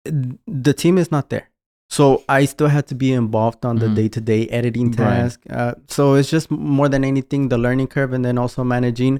the 0.05 0.73
team 0.73 0.97
is 0.97 1.11
not 1.11 1.29
there. 1.29 1.49
So 1.89 2.23
I 2.27 2.45
still 2.45 2.67
had 2.69 2.87
to 2.87 2.95
be 2.95 3.13
involved 3.13 3.65
on 3.65 3.77
the 3.77 3.85
Mhm. 3.87 3.95
day-to-day 3.95 4.47
editing 4.47 4.87
Right. 4.91 4.97
task. 4.97 5.41
Uh, 5.49 5.75
so 5.87 6.15
it's 6.15 6.29
just 6.29 6.49
more 6.49 6.89
than 6.89 7.03
anything 7.03 7.49
the 7.49 7.57
learning 7.57 7.87
curve, 7.87 8.13
and 8.13 8.25
then 8.25 8.37
also 8.37 8.63
managing. 8.63 9.19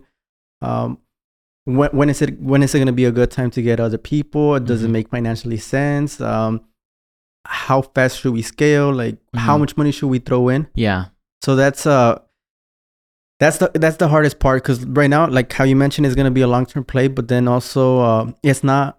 Um, 0.61 0.97
when, 1.65 1.89
when 1.91 2.09
is 2.09 2.21
it 2.21 2.41
when 2.41 2.63
is 2.63 2.73
it 2.73 2.79
going 2.79 2.87
to 2.87 2.93
be 2.93 3.05
a 3.05 3.11
good 3.11 3.31
time 3.31 3.51
to 3.51 3.61
get 3.61 3.79
other 3.79 3.97
people? 3.97 4.59
Does 4.59 4.83
it 4.83 4.87
Mhm. 4.87 4.91
make 4.91 5.09
financially 5.09 5.57
sense? 5.57 6.19
Um, 6.19 6.61
how 7.45 7.81
fast 7.81 8.19
should 8.19 8.33
we 8.33 8.41
scale? 8.41 8.91
Like 8.91 9.17
how 9.35 9.55
Mhm. 9.57 9.59
much 9.61 9.77
money 9.77 9.91
should 9.91 10.09
we 10.09 10.19
throw 10.19 10.49
in? 10.49 10.67
Yeah. 10.75 11.05
So 11.43 11.55
that's 11.55 11.85
uh 11.85 12.19
that's 13.39 13.57
the 13.57 13.71
that's 13.75 13.97
the 13.97 14.07
hardest 14.07 14.39
part 14.39 14.63
because 14.63 14.83
right 14.85 15.09
now, 15.09 15.27
like 15.27 15.51
how 15.53 15.63
you 15.65 15.75
mentioned, 15.75 16.05
it's 16.07 16.15
gonna 16.15 16.31
be 16.31 16.41
a 16.41 16.47
long 16.47 16.65
term 16.65 16.83
play, 16.83 17.07
but 17.07 17.27
then 17.27 17.47
also 17.47 17.99
uh, 17.99 18.31
it's 18.41 18.63
not 18.63 18.97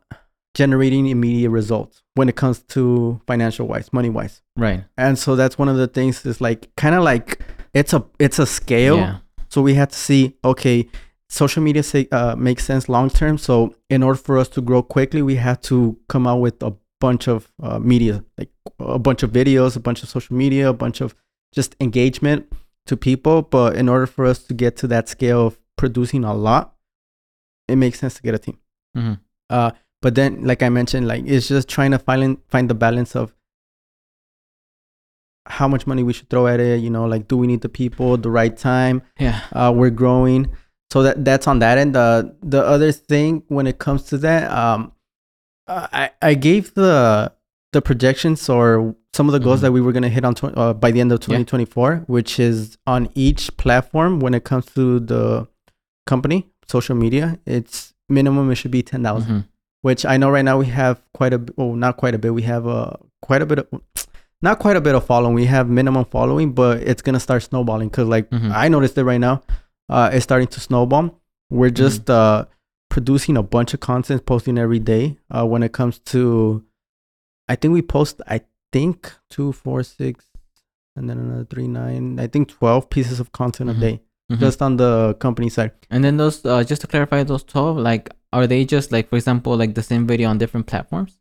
generating 0.54 1.06
immediate 1.06 1.50
results 1.50 2.02
when 2.14 2.28
it 2.28 2.36
comes 2.36 2.62
to 2.62 3.20
financial 3.26 3.66
wise, 3.66 3.92
money 3.92 4.08
wise. 4.08 4.40
Right. 4.56 4.84
And 4.96 5.18
so 5.18 5.36
that's 5.36 5.58
one 5.58 5.68
of 5.68 5.76
the 5.76 5.88
things 5.88 6.24
is 6.24 6.40
like 6.40 6.74
kind 6.76 6.94
of 6.94 7.02
like 7.02 7.40
it's 7.74 7.92
a 7.92 8.04
it's 8.18 8.38
a 8.38 8.46
scale. 8.46 8.96
Yeah. 8.96 9.18
So 9.48 9.62
we 9.62 9.74
have 9.74 9.90
to 9.90 9.98
see 9.98 10.36
okay, 10.44 10.88
social 11.28 11.62
media 11.62 11.82
say, 11.82 12.08
uh, 12.12 12.36
makes 12.36 12.64
sense 12.64 12.88
long 12.88 13.10
term. 13.10 13.38
So 13.38 13.74
in 13.90 14.02
order 14.02 14.18
for 14.18 14.38
us 14.38 14.48
to 14.50 14.60
grow 14.60 14.82
quickly, 14.82 15.22
we 15.22 15.36
have 15.36 15.60
to 15.62 15.98
come 16.08 16.26
out 16.26 16.40
with 16.40 16.62
a 16.62 16.72
bunch 17.00 17.28
of 17.28 17.50
uh, 17.62 17.78
media, 17.78 18.24
like 18.38 18.50
a 18.78 18.98
bunch 18.98 19.22
of 19.22 19.30
videos, 19.32 19.76
a 19.76 19.80
bunch 19.80 20.02
of 20.02 20.08
social 20.08 20.36
media, 20.36 20.70
a 20.70 20.72
bunch 20.72 21.00
of 21.00 21.14
just 21.52 21.74
engagement 21.80 22.50
to 22.86 22.96
people. 22.96 23.42
But 23.42 23.76
in 23.76 23.88
order 23.88 24.06
for 24.06 24.24
us 24.24 24.38
to 24.44 24.54
get 24.54 24.76
to 24.78 24.86
that 24.88 25.08
scale 25.08 25.46
of 25.46 25.58
producing 25.76 26.24
a 26.24 26.34
lot, 26.34 26.74
it 27.68 27.76
makes 27.76 27.98
sense 27.98 28.14
to 28.14 28.22
get 28.22 28.34
a 28.34 28.38
team. 28.38 28.58
Mhm. 28.96 29.18
Uh, 29.50 29.72
but 30.04 30.14
then, 30.14 30.30
like 30.50 30.62
I 30.62 30.68
mentioned, 30.68 31.04
like 31.12 31.24
it's 31.34 31.48
just 31.48 31.66
trying 31.76 31.92
to 31.96 31.98
find 32.08 32.36
find 32.52 32.68
the 32.72 32.74
balance 32.86 33.12
of 33.22 33.26
how 35.46 35.68
much 35.68 35.86
money 35.86 36.02
we 36.02 36.12
should 36.12 36.28
throw 36.30 36.46
at 36.46 36.60
it. 36.60 36.80
You 36.80 36.90
know, 36.90 37.04
like 37.06 37.28
do 37.28 37.36
we 37.36 37.46
need 37.46 37.62
the 37.62 37.68
people, 37.68 38.16
the 38.16 38.30
right 38.30 38.56
time? 38.56 39.02
Yeah. 39.18 39.40
uh, 39.52 39.72
we're 39.74 39.90
growing 40.02 40.42
so 40.92 41.02
that 41.02 41.24
that's 41.24 41.46
on 41.48 41.58
that 41.58 41.76
end 41.78 41.96
uh, 41.96 42.22
the 42.54 42.62
other 42.74 42.92
thing 42.92 43.42
when 43.48 43.66
it 43.66 43.78
comes 43.78 44.02
to 44.10 44.18
that 44.18 44.50
um, 44.50 44.92
I, 45.66 46.10
I 46.22 46.34
gave 46.34 46.74
the 46.74 47.32
the 47.72 47.82
projections 47.82 48.48
or 48.48 48.94
some 49.16 49.26
of 49.28 49.32
the 49.32 49.40
goals 49.40 49.58
Mhm. 49.58 49.62
that 49.62 49.72
we 49.72 49.80
were 49.80 49.92
going 49.96 50.04
to 50.10 50.14
hit 50.18 50.24
on 50.24 50.34
tw- 50.34 50.56
uh, 50.56 50.72
by 50.84 50.90
the 50.92 51.00
end 51.00 51.10
of 51.10 51.18
Yeah. 51.22 51.38
2024 51.42 52.04
which 52.06 52.38
is 52.38 52.78
on 52.86 53.08
each 53.26 53.56
platform 53.56 54.20
when 54.20 54.34
it 54.34 54.44
comes 54.44 54.66
to 54.78 55.00
the 55.00 55.48
company 56.06 56.46
social 56.68 56.94
media 57.04 57.38
it's 57.46 57.94
minimum 58.08 58.50
it 58.52 58.56
should 58.60 58.70
be 58.78 58.82
10000 58.82 59.28
Mhm. 59.32 59.44
Which 59.84 60.02
I 60.12 60.16
know 60.20 60.30
right 60.30 60.44
now 60.50 60.56
we 60.58 60.66
have 60.82 60.96
quite 61.18 61.32
a 61.34 61.38
bit, 61.38 61.52
well, 61.58 61.74
not 61.74 61.96
quite 62.02 62.14
a 62.14 62.18
bit. 62.18 62.32
We 62.40 62.42
have 62.42 62.66
uh, 62.66 62.92
quite 63.20 63.42
a 63.42 63.46
bit 63.46 63.58
of, 63.60 63.66
not 64.42 64.58
quite 64.58 64.76
a 64.76 64.80
bit 64.80 64.94
of 64.94 65.04
following. 65.04 65.34
We 65.34 65.44
have 65.56 65.68
minimum 65.68 66.04
following, 66.16 66.52
but 66.54 66.74
it's 66.90 67.02
gonna 67.02 67.20
start 67.20 67.42
snowballing 67.42 67.88
because 67.90 68.08
like 68.08 68.30
Mhm. 68.30 68.50
I 68.64 68.68
noticed 68.68 68.96
it 68.98 69.04
right 69.04 69.20
now. 69.28 69.42
Uh, 69.94 70.08
it's 70.14 70.24
starting 70.24 70.48
to 70.48 70.60
snowball. 70.60 71.06
We're 71.50 71.68
Mm-hmm. 71.68 71.84
just 71.84 72.08
uh 72.10 72.46
producing 72.94 73.36
a 73.36 73.42
bunch 73.42 73.74
of 73.74 73.80
content, 73.80 74.24
posting 74.24 74.56
every 74.58 74.78
day. 74.94 75.04
Uh, 75.34 75.44
when 75.52 75.62
it 75.62 75.72
comes 75.72 75.98
to, 76.12 76.62
I 77.52 77.54
think 77.56 77.74
we 77.74 77.82
post. 77.82 78.22
I 78.26 78.40
think 78.72 79.12
two, 79.34 79.52
four, 79.52 79.82
six, 79.82 80.24
and 80.96 81.10
then 81.10 81.18
another 81.18 81.44
three, 81.52 81.68
nine. 81.68 82.18
I 82.24 82.26
think 82.32 82.48
twelve 82.48 82.88
pieces 82.94 83.20
of 83.20 83.32
content 83.32 83.68
Mhm. 83.70 83.76
a 83.76 83.80
day, 83.86 83.96
Mhm. 84.32 84.38
just 84.38 84.62
on 84.62 84.76
the 84.82 85.14
company 85.24 85.48
side. 85.50 85.72
And 85.90 86.02
then 86.04 86.16
those, 86.16 86.36
uh, 86.46 86.62
just 86.64 86.80
to 86.82 86.86
clarify, 86.92 87.22
those 87.24 87.44
twelve, 87.52 87.76
like, 87.90 88.04
are 88.36 88.46
they 88.52 88.62
just 88.76 88.92
like, 88.94 89.06
for 89.10 89.16
example, 89.16 89.52
like 89.62 89.72
the 89.74 89.82
same 89.92 90.04
video 90.12 90.26
on 90.30 90.36
different 90.38 90.66
platforms, 90.72 91.12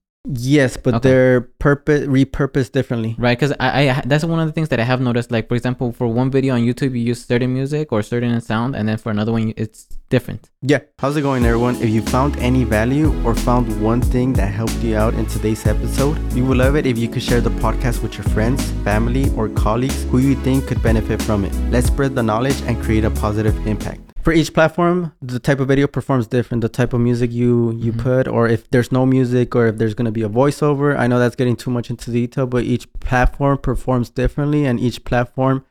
Yes, 0.55 0.77
but 0.83 0.93
Okay. 0.95 1.03
they're 1.09 1.41
purpose 1.67 2.01
repurposed 2.17 2.71
differently. 2.77 3.11
right? 3.25 3.37
Because 3.37 3.53
I, 3.59 3.89
I, 3.89 4.01
that's 4.11 4.23
one 4.23 4.39
of 4.43 4.47
the 4.49 4.53
things 4.57 4.69
that 4.69 4.79
I 4.79 4.85
have 4.91 5.01
noticed. 5.01 5.29
Like, 5.35 5.49
for 5.49 5.55
example, 5.59 5.91
for 5.91 6.07
one 6.21 6.31
video 6.31 6.51
on 6.55 6.61
YouTube, 6.61 6.91
you 6.97 7.03
use 7.11 7.19
certain 7.31 7.51
music 7.59 7.91
or 7.91 7.99
certain 8.01 8.39
sound, 8.39 8.73
and 8.77 8.87
then 8.87 8.97
for 9.03 9.09
another 9.11 9.33
one, 9.33 9.53
it's 9.57 9.79
different. 10.09 10.41
Yeah. 10.61 10.79
How's 11.01 11.17
it 11.17 11.23
going, 11.23 11.43
everyone? 11.45 11.75
If 11.85 11.89
you 11.89 12.01
found 12.01 12.37
any 12.49 12.63
value 12.63 13.09
or 13.25 13.35
found 13.35 13.65
one 13.91 13.99
thing 14.13 14.31
that 14.39 14.47
helped 14.61 14.79
you 14.87 14.95
out 14.95 15.13
in 15.19 15.25
today's 15.25 15.67
episode, 15.67 16.15
we 16.33 16.41
would 16.41 16.55
love 16.65 16.77
it 16.77 16.85
if 16.85 16.97
you 16.97 17.09
could 17.09 17.21
share 17.29 17.41
the 17.41 17.55
podcast 17.65 18.01
with 18.01 18.13
your 18.17 18.27
friends, 18.35 18.61
family, 18.87 19.25
or 19.35 19.49
colleagues 19.49 20.03
who 20.09 20.19
you 20.19 20.35
think 20.47 20.67
could 20.67 20.81
benefit 20.81 21.21
from 21.21 21.43
it. 21.43 21.53
Let's 21.69 21.87
spread 21.87 22.15
the 22.15 22.23
knowledge 22.23 22.61
and 22.61 22.81
create 22.81 23.03
a 23.03 23.11
positive 23.11 23.57
impact. 23.67 23.99
For 24.23 24.31
each 24.31 24.53
platform, 24.53 25.11
the 25.21 25.37
type 25.37 25.59
of 25.59 25.67
video 25.67 25.85
performs 25.85 26.27
different. 26.27 26.61
The 26.61 26.69
type 26.69 26.93
of 26.93 27.01
music 27.01 27.29
you 27.33 27.73
you 27.73 27.91
Mhm. 27.91 27.99
put, 27.99 28.27
or 28.27 28.47
if 28.47 28.69
there's 28.71 28.89
no 28.89 29.05
music, 29.05 29.53
or 29.53 29.67
if 29.67 29.77
there's 29.77 29.93
gonna 29.93 30.13
be 30.13 30.21
a 30.21 30.29
voiceover. 30.29 30.97
I 30.97 31.07
know 31.07 31.19
that's 31.19 31.35
getting 31.35 31.57
too 31.57 31.69
much 31.69 31.89
into 31.89 32.09
detail, 32.09 32.47
but 32.47 32.63
each 32.63 32.85
platform 33.01 33.57
performs 33.57 34.09
differently, 34.09 34.65
and 34.65 34.79
each 34.79 35.03
platform, 35.03 35.65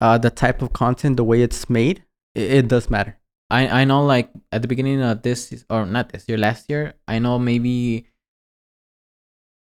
uh, 0.00 0.16
the 0.16 0.30
type 0.30 0.62
of 0.62 0.72
content, 0.72 1.16
the 1.16 1.24
way 1.24 1.42
it's 1.42 1.68
made, 1.68 2.04
it, 2.36 2.50
it 2.58 2.68
does 2.68 2.88
matter. 2.88 3.18
I, 3.50 3.82
I 3.82 3.84
know, 3.84 4.04
like 4.06 4.30
at 4.52 4.62
the 4.62 4.68
beginning 4.68 5.02
of 5.02 5.22
this, 5.22 5.64
or 5.68 5.84
not 5.84 6.10
this 6.12 6.28
year, 6.28 6.38
last 6.38 6.70
year, 6.70 6.94
I 7.08 7.18
know 7.18 7.36
maybe 7.38 8.06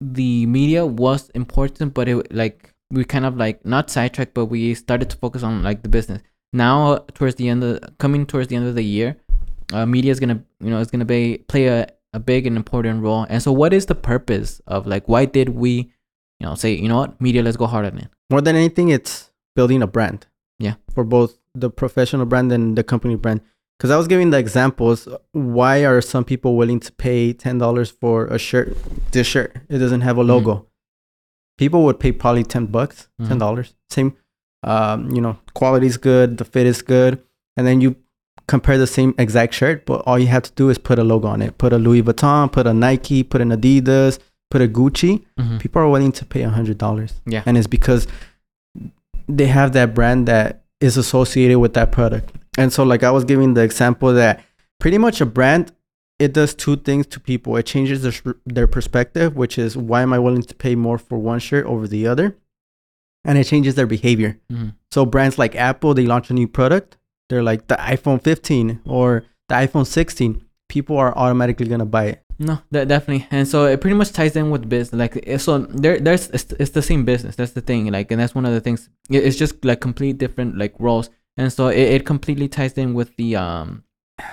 the 0.02 0.44
media 0.46 0.84
was 0.84 1.30
important, 1.30 1.94
but 1.94 2.08
it 2.08 2.32
like 2.34 2.74
we 2.90 3.04
kind 3.04 3.24
of 3.24 3.38
like 3.38 3.64
not 3.64 3.88
sidetracked, 3.88 4.34
but 4.34 4.46
we 4.46 4.74
started 4.74 5.08
to 5.10 5.16
focus 5.16 5.42
on 5.42 5.62
like 5.62 5.82
the 5.82 5.88
business. 5.88 6.20
Now, 6.52 6.98
towards 7.14 7.36
the 7.36 7.48
end 7.48 7.64
of 7.64 7.80
coming 7.98 8.26
towards 8.26 8.48
the 8.48 8.56
end 8.56 8.66
of 8.66 8.74
the 8.74 8.82
year, 8.82 9.16
uh, 9.72 9.86
media 9.86 10.10
is 10.12 10.20
gonna 10.20 10.42
you 10.60 10.70
know 10.70 10.78
is 10.78 10.90
gonna 10.90 11.04
be 11.06 11.38
play 11.48 11.66
a, 11.68 11.86
a 12.12 12.18
big 12.20 12.46
and 12.46 12.56
important 12.56 13.02
role. 13.02 13.26
And 13.28 13.42
so, 13.42 13.52
what 13.52 13.72
is 13.72 13.86
the 13.86 13.94
purpose 13.94 14.60
of 14.66 14.86
like 14.86 15.08
why 15.08 15.24
did 15.24 15.48
we, 15.50 15.72
you 16.40 16.46
know, 16.46 16.54
say 16.54 16.74
you 16.74 16.88
know 16.88 16.98
what 16.98 17.20
media? 17.20 17.42
Let's 17.42 17.56
go 17.56 17.66
hard 17.66 17.86
on 17.86 17.98
it. 17.98 18.08
more 18.30 18.40
than 18.42 18.56
anything 18.56 18.88
it's 18.90 19.30
building 19.56 19.82
a 19.82 19.86
brand 19.86 20.26
Yeah. 20.58 20.74
for 20.94 21.04
both 21.04 21.38
the 21.54 21.68
professional 21.70 22.24
brand 22.26 22.50
and 22.52 22.76
the 22.78 22.82
company 22.82 23.14
brand 23.16 23.40
because 23.78 23.90
i 23.90 23.96
was 23.98 24.08
giving 24.08 24.30
the 24.30 24.38
examples 24.38 25.06
why 25.32 25.84
are 25.84 26.00
some 26.00 26.24
people 26.24 26.56
willing 26.56 26.80
to 26.80 26.90
pay 26.92 27.34
$10 27.34 27.92
for 28.00 28.24
a 28.28 28.38
shirt 28.38 28.74
this 29.10 29.26
shirt 29.26 29.50
it 29.68 29.76
doesn't 29.76 30.00
have 30.00 30.16
a 30.16 30.22
logo 30.22 30.54
people 31.58 31.84
would 31.84 32.00
pay 32.00 32.10
probably 32.12 32.42
10 32.44 32.66
bucks 32.76 33.08
Mhm. 33.20 33.28
$10 33.28 33.74
same 33.90 34.16
um, 34.64 35.10
you 35.10 35.20
know 35.20 35.36
quality 35.54 35.86
is 35.86 35.96
good 35.96 36.38
the 36.38 36.44
fit 36.44 36.66
is 36.66 36.82
good 36.82 37.22
and 37.56 37.66
then 37.66 37.80
you 37.80 37.96
compare 38.48 38.78
the 38.78 38.86
same 38.86 39.14
exact 39.18 39.54
shirt 39.54 39.84
but 39.86 40.00
all 40.06 40.18
you 40.18 40.26
have 40.26 40.42
to 40.42 40.52
do 40.52 40.68
is 40.68 40.78
put 40.78 40.98
a 40.98 41.04
logo 41.04 41.28
on 41.28 41.40
it 41.42 41.56
put 41.58 41.72
a 41.72 41.78
louis 41.78 42.02
vuitton 42.02 42.50
put 42.50 42.66
a 42.66 42.74
nike 42.74 43.22
put 43.22 43.40
an 43.40 43.50
adidas 43.50 44.18
put 44.50 44.60
a 44.60 44.68
gucci 44.68 45.22
Mhm. 45.38 45.58
people 45.60 45.80
are 45.82 45.88
willing 45.88 46.12
to 46.12 46.24
pay 46.24 46.42
a 46.42 46.50
hundred 46.50 46.78
dollars. 46.78 47.20
Yeah. 47.26 47.42
and 47.46 47.56
it's 47.56 47.66
because 47.66 48.06
they 49.28 49.46
have 49.46 49.72
that 49.72 49.94
brand 49.94 50.26
that 50.28 50.62
is 50.80 50.96
associated 50.96 51.58
with 51.60 51.74
that 51.74 51.92
product. 51.92 52.34
And 52.58 52.72
so, 52.72 52.82
like 52.82 53.02
I 53.02 53.10
was 53.10 53.24
giving 53.24 53.54
the 53.54 53.62
example 53.62 54.12
that 54.14 54.42
pretty 54.80 54.98
much 54.98 55.20
a 55.20 55.26
brand 55.26 55.72
it 56.18 56.32
does 56.34 56.54
two 56.54 56.76
things 56.76 57.06
to 57.08 57.18
people. 57.20 57.56
It 57.56 57.64
changes 57.66 58.02
their 58.02 58.12
sh- 58.12 58.38
their 58.44 58.66
perspective, 58.66 59.34
which 59.36 59.58
is 59.58 59.76
why 59.76 60.02
am 60.02 60.12
I 60.12 60.18
willing 60.18 60.42
to 60.42 60.54
pay 60.54 60.74
more 60.74 60.98
for 60.98 61.18
one 61.18 61.38
shirt 61.38 61.64
over 61.66 61.88
the 61.88 62.06
other, 62.06 62.36
and 63.24 63.38
it 63.38 63.44
changes 63.44 63.74
their 63.74 63.86
behavior. 63.86 64.38
Mhm. 64.50 64.74
So 64.90 65.04
brands 65.06 65.38
like 65.38 65.54
Apple, 65.56 65.94
they 65.94 66.06
launch 66.06 66.30
a 66.30 66.34
new 66.34 66.48
product. 66.48 66.96
They're 67.28 67.42
like 67.42 67.68
the 67.68 67.76
iPhone 67.76 68.20
15 68.22 68.80
or 68.86 69.24
the 69.48 69.54
iPhone 69.54 69.86
16. 69.86 70.42
People 70.68 70.96
are 70.96 71.16
automatically 71.16 71.66
gonna 71.66 71.86
buy 71.86 72.06
it. 72.06 72.22
No, 72.38 72.58
de- 72.72 72.86
definitely, 72.86 73.26
and 73.30 73.46
so 73.46 73.66
it 73.66 73.80
pretty 73.80 73.94
much 73.96 74.10
ties 74.12 74.34
in 74.34 74.50
with 74.50 74.68
business. 74.68 74.98
Like, 74.98 75.22
eh, 75.28 75.36
so 75.38 75.58
there, 75.58 76.00
there's 76.00 76.28
it's, 76.30 76.52
it's 76.58 76.70
the 76.70 76.82
same 76.82 77.04
business. 77.04 77.36
That's 77.36 77.52
the 77.52 77.60
thing. 77.60 77.86
Like, 77.92 78.10
and 78.10 78.20
that's 78.20 78.34
one 78.34 78.46
of 78.46 78.52
the 78.52 78.60
things. 78.60 78.88
It's 79.10 79.36
just 79.36 79.64
like 79.64 79.80
complete 79.80 80.18
different 80.18 80.58
like 80.58 80.74
roles, 80.80 81.08
and 81.36 81.52
so 81.52 81.68
it, 81.68 81.78
it 81.78 82.06
completely 82.06 82.48
ties 82.48 82.72
in 82.78 82.94
with 82.94 83.14
the 83.16 83.36
um. 83.36 83.84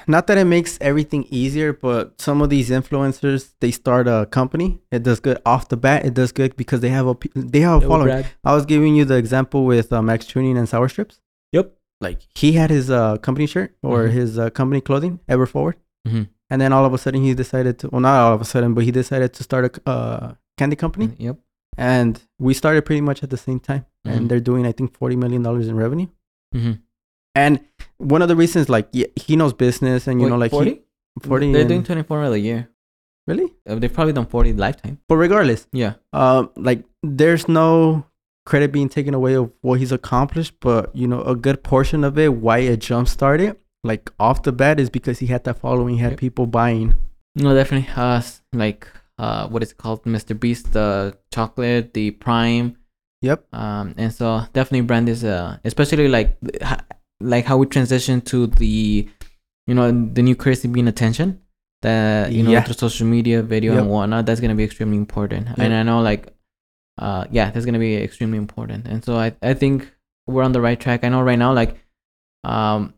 Not 0.08 0.28
that 0.28 0.38
it 0.38 0.46
makes 0.46 0.78
everything 0.82 1.26
easier, 1.30 1.74
but 1.74 2.20
some 2.22 2.42
of 2.42 2.50
these 2.50 2.70
influencers 2.70 3.54
they 3.62 3.72
start 3.72 4.08
a 4.08 4.28
company. 4.32 4.80
It 4.92 5.04
does 5.04 5.20
good 5.20 5.38
off 5.46 5.70
the 5.70 5.78
bat. 5.78 6.06
It 6.06 6.14
does 6.14 6.32
good 6.32 6.56
because 6.56 6.80
they 6.82 6.90
have 6.90 7.08
a 7.08 7.16
they 7.36 7.60
have 7.62 7.84
a 7.84 7.88
following. 7.88 8.26
I 8.44 8.54
was 8.56 8.66
giving 8.66 8.96
you 8.96 9.06
the 9.06 9.16
example 9.16 9.66
with 9.66 9.92
uh, 9.94 10.02
Max 10.02 10.26
Tuning 10.26 10.58
and 10.58 10.68
Sour 10.68 10.90
Strips. 10.90 11.20
Yep. 11.52 11.74
Like 12.02 12.20
he 12.36 12.54
had 12.54 12.70
his 12.70 12.90
uh, 12.90 13.18
company 13.18 13.46
shirt 13.48 13.76
or 13.84 14.08
Mhm. 14.08 14.12
his 14.12 14.40
uh, 14.40 14.50
company 14.50 14.82
clothing, 14.82 15.20
Ever 15.28 15.46
Forward, 15.46 15.76
Mhm. 16.08 16.30
and 16.50 16.62
then 16.62 16.72
all 16.74 16.86
of 16.86 16.94
a 16.94 16.98
sudden 16.98 17.22
he 17.24 17.34
decided 17.34 17.78
to. 17.80 17.90
Well, 17.92 18.02
not 18.02 18.20
all 18.20 18.34
of 18.34 18.42
a 18.42 18.46
sudden, 18.46 18.74
but 18.74 18.84
he 18.86 18.92
decided 18.92 19.34
to 19.34 19.44
start 19.44 19.64
a 19.86 19.90
uh, 19.90 20.34
candy 20.58 20.76
company, 20.78 21.10
Yep. 21.18 21.38
and 21.78 22.22
we 22.40 22.54
started 22.54 22.86
pretty 22.86 23.02
much 23.02 23.22
at 23.24 23.30
the 23.30 23.38
same 23.38 23.60
time. 23.60 23.86
Mhm. 24.08 24.12
And 24.14 24.30
they're 24.30 24.40
doing, 24.52 24.66
I 24.66 24.72
think, 24.72 24.94
forty 24.98 25.16
million 25.18 25.44
dollars 25.44 25.68
in 25.68 25.76
revenue. 25.76 26.08
And 27.36 27.60
one 27.98 28.22
of 28.22 28.28
the 28.28 28.36
reasons, 28.36 28.70
like, 28.70 28.88
yeah, 28.92 29.06
he 29.16 29.36
knows 29.36 29.54
business, 29.54 30.08
and 30.08 30.20
you 30.22 30.30
know, 30.30 30.38
like, 30.38 30.52
forty. 30.52 30.82
he, 31.22 31.28
forty. 31.28 31.52
They're 31.52 31.62
and- 31.62 31.70
doing 31.70 31.84
twenty 31.84 32.04
four 32.04 32.22
mil 32.22 32.34
a 32.34 32.38
year. 32.38 32.70
really, 33.28 33.54
Uh, 33.68 33.76
They've 33.76 33.94
probably 33.94 34.14
done 34.14 34.26
forty 34.26 34.54
lifetime. 34.54 34.98
but 35.08 35.18
regardless, 35.18 35.68
Yeah. 35.72 35.94
um 36.14 36.50
like 36.56 36.84
there's 37.04 37.48
no 37.48 38.06
credit 38.46 38.72
being 38.72 38.90
taken 38.90 39.14
away 39.14 39.36
of 39.36 39.52
what 39.62 39.80
he's 39.80 39.92
accomplished 39.92 40.54
but 40.60 40.90
you 40.96 41.08
know 41.08 41.22
a 41.22 41.36
good 41.36 41.62
portion 41.62 42.04
of 42.04 42.18
it 42.18 42.34
why 42.34 42.58
it 42.60 42.80
jump 42.80 43.08
started 43.08 43.56
like 43.84 44.10
off 44.20 44.42
the 44.42 44.52
bat 44.52 44.80
is 44.80 44.90
because 44.90 45.20
he 45.20 45.28
had 45.28 45.44
that 45.44 45.60
following 45.60 45.94
he 45.96 46.02
had 46.02 46.14
Yep. 46.14 46.20
people 46.20 46.46
buying 46.48 46.96
No, 47.36 47.54
definitely. 47.54 47.88
Uh, 47.96 48.22
like 48.54 48.88
uh, 49.20 49.48
what 49.50 49.62
is 49.62 49.72
it 49.74 49.78
called? 49.78 50.02
Mr. 50.06 50.34
Beast, 50.40 50.74
the 50.74 51.16
chocolate, 51.32 51.94
the 51.94 52.10
Prime. 52.26 52.76
yep 53.22 53.46
um 53.54 53.94
and 54.02 54.12
so 54.12 54.28
definitely 54.54 54.82
brand 54.90 55.08
is 55.08 55.24
uh 55.24 55.58
especially 55.64 56.08
like 56.08 56.30
like 57.22 57.46
how 57.46 57.58
we 57.58 57.66
transition 57.66 58.22
to 58.22 58.48
the 58.48 59.08
you 59.68 59.76
know 59.76 59.92
the 59.92 60.22
new 60.22 60.36
currency 60.36 60.68
being 60.68 60.88
attention 60.88 61.42
that 61.82 62.32
you 62.32 62.44
know 62.44 62.52
Yeah. 62.52 62.64
through 62.64 62.76
social 62.76 63.08
media 63.08 63.42
video 63.44 63.74
Yep. 63.74 63.82
and 63.82 63.90
whatnot 63.92 64.26
that's 64.26 64.40
gonna 64.42 64.56
be 64.56 64.64
extremely 64.64 64.98
important. 64.98 65.48
And 65.58 65.74
i 65.74 65.84
know 65.84 66.02
like 66.02 66.34
uh 66.98 67.26
yeah 67.32 67.52
that's 67.52 67.66
gonna 67.66 67.80
be 67.80 67.96
extremely 67.96 68.38
important. 68.38 68.88
And 68.88 69.04
so 69.04 69.16
i 69.18 69.34
i 69.42 69.54
think 69.54 69.92
we're 70.28 70.44
on 70.44 70.52
the 70.52 70.62
right 70.62 70.80
track. 70.80 71.04
I 71.04 71.10
know 71.10 71.22
right 71.22 71.40
now 71.40 71.54
like 71.54 71.78
um 72.44 72.94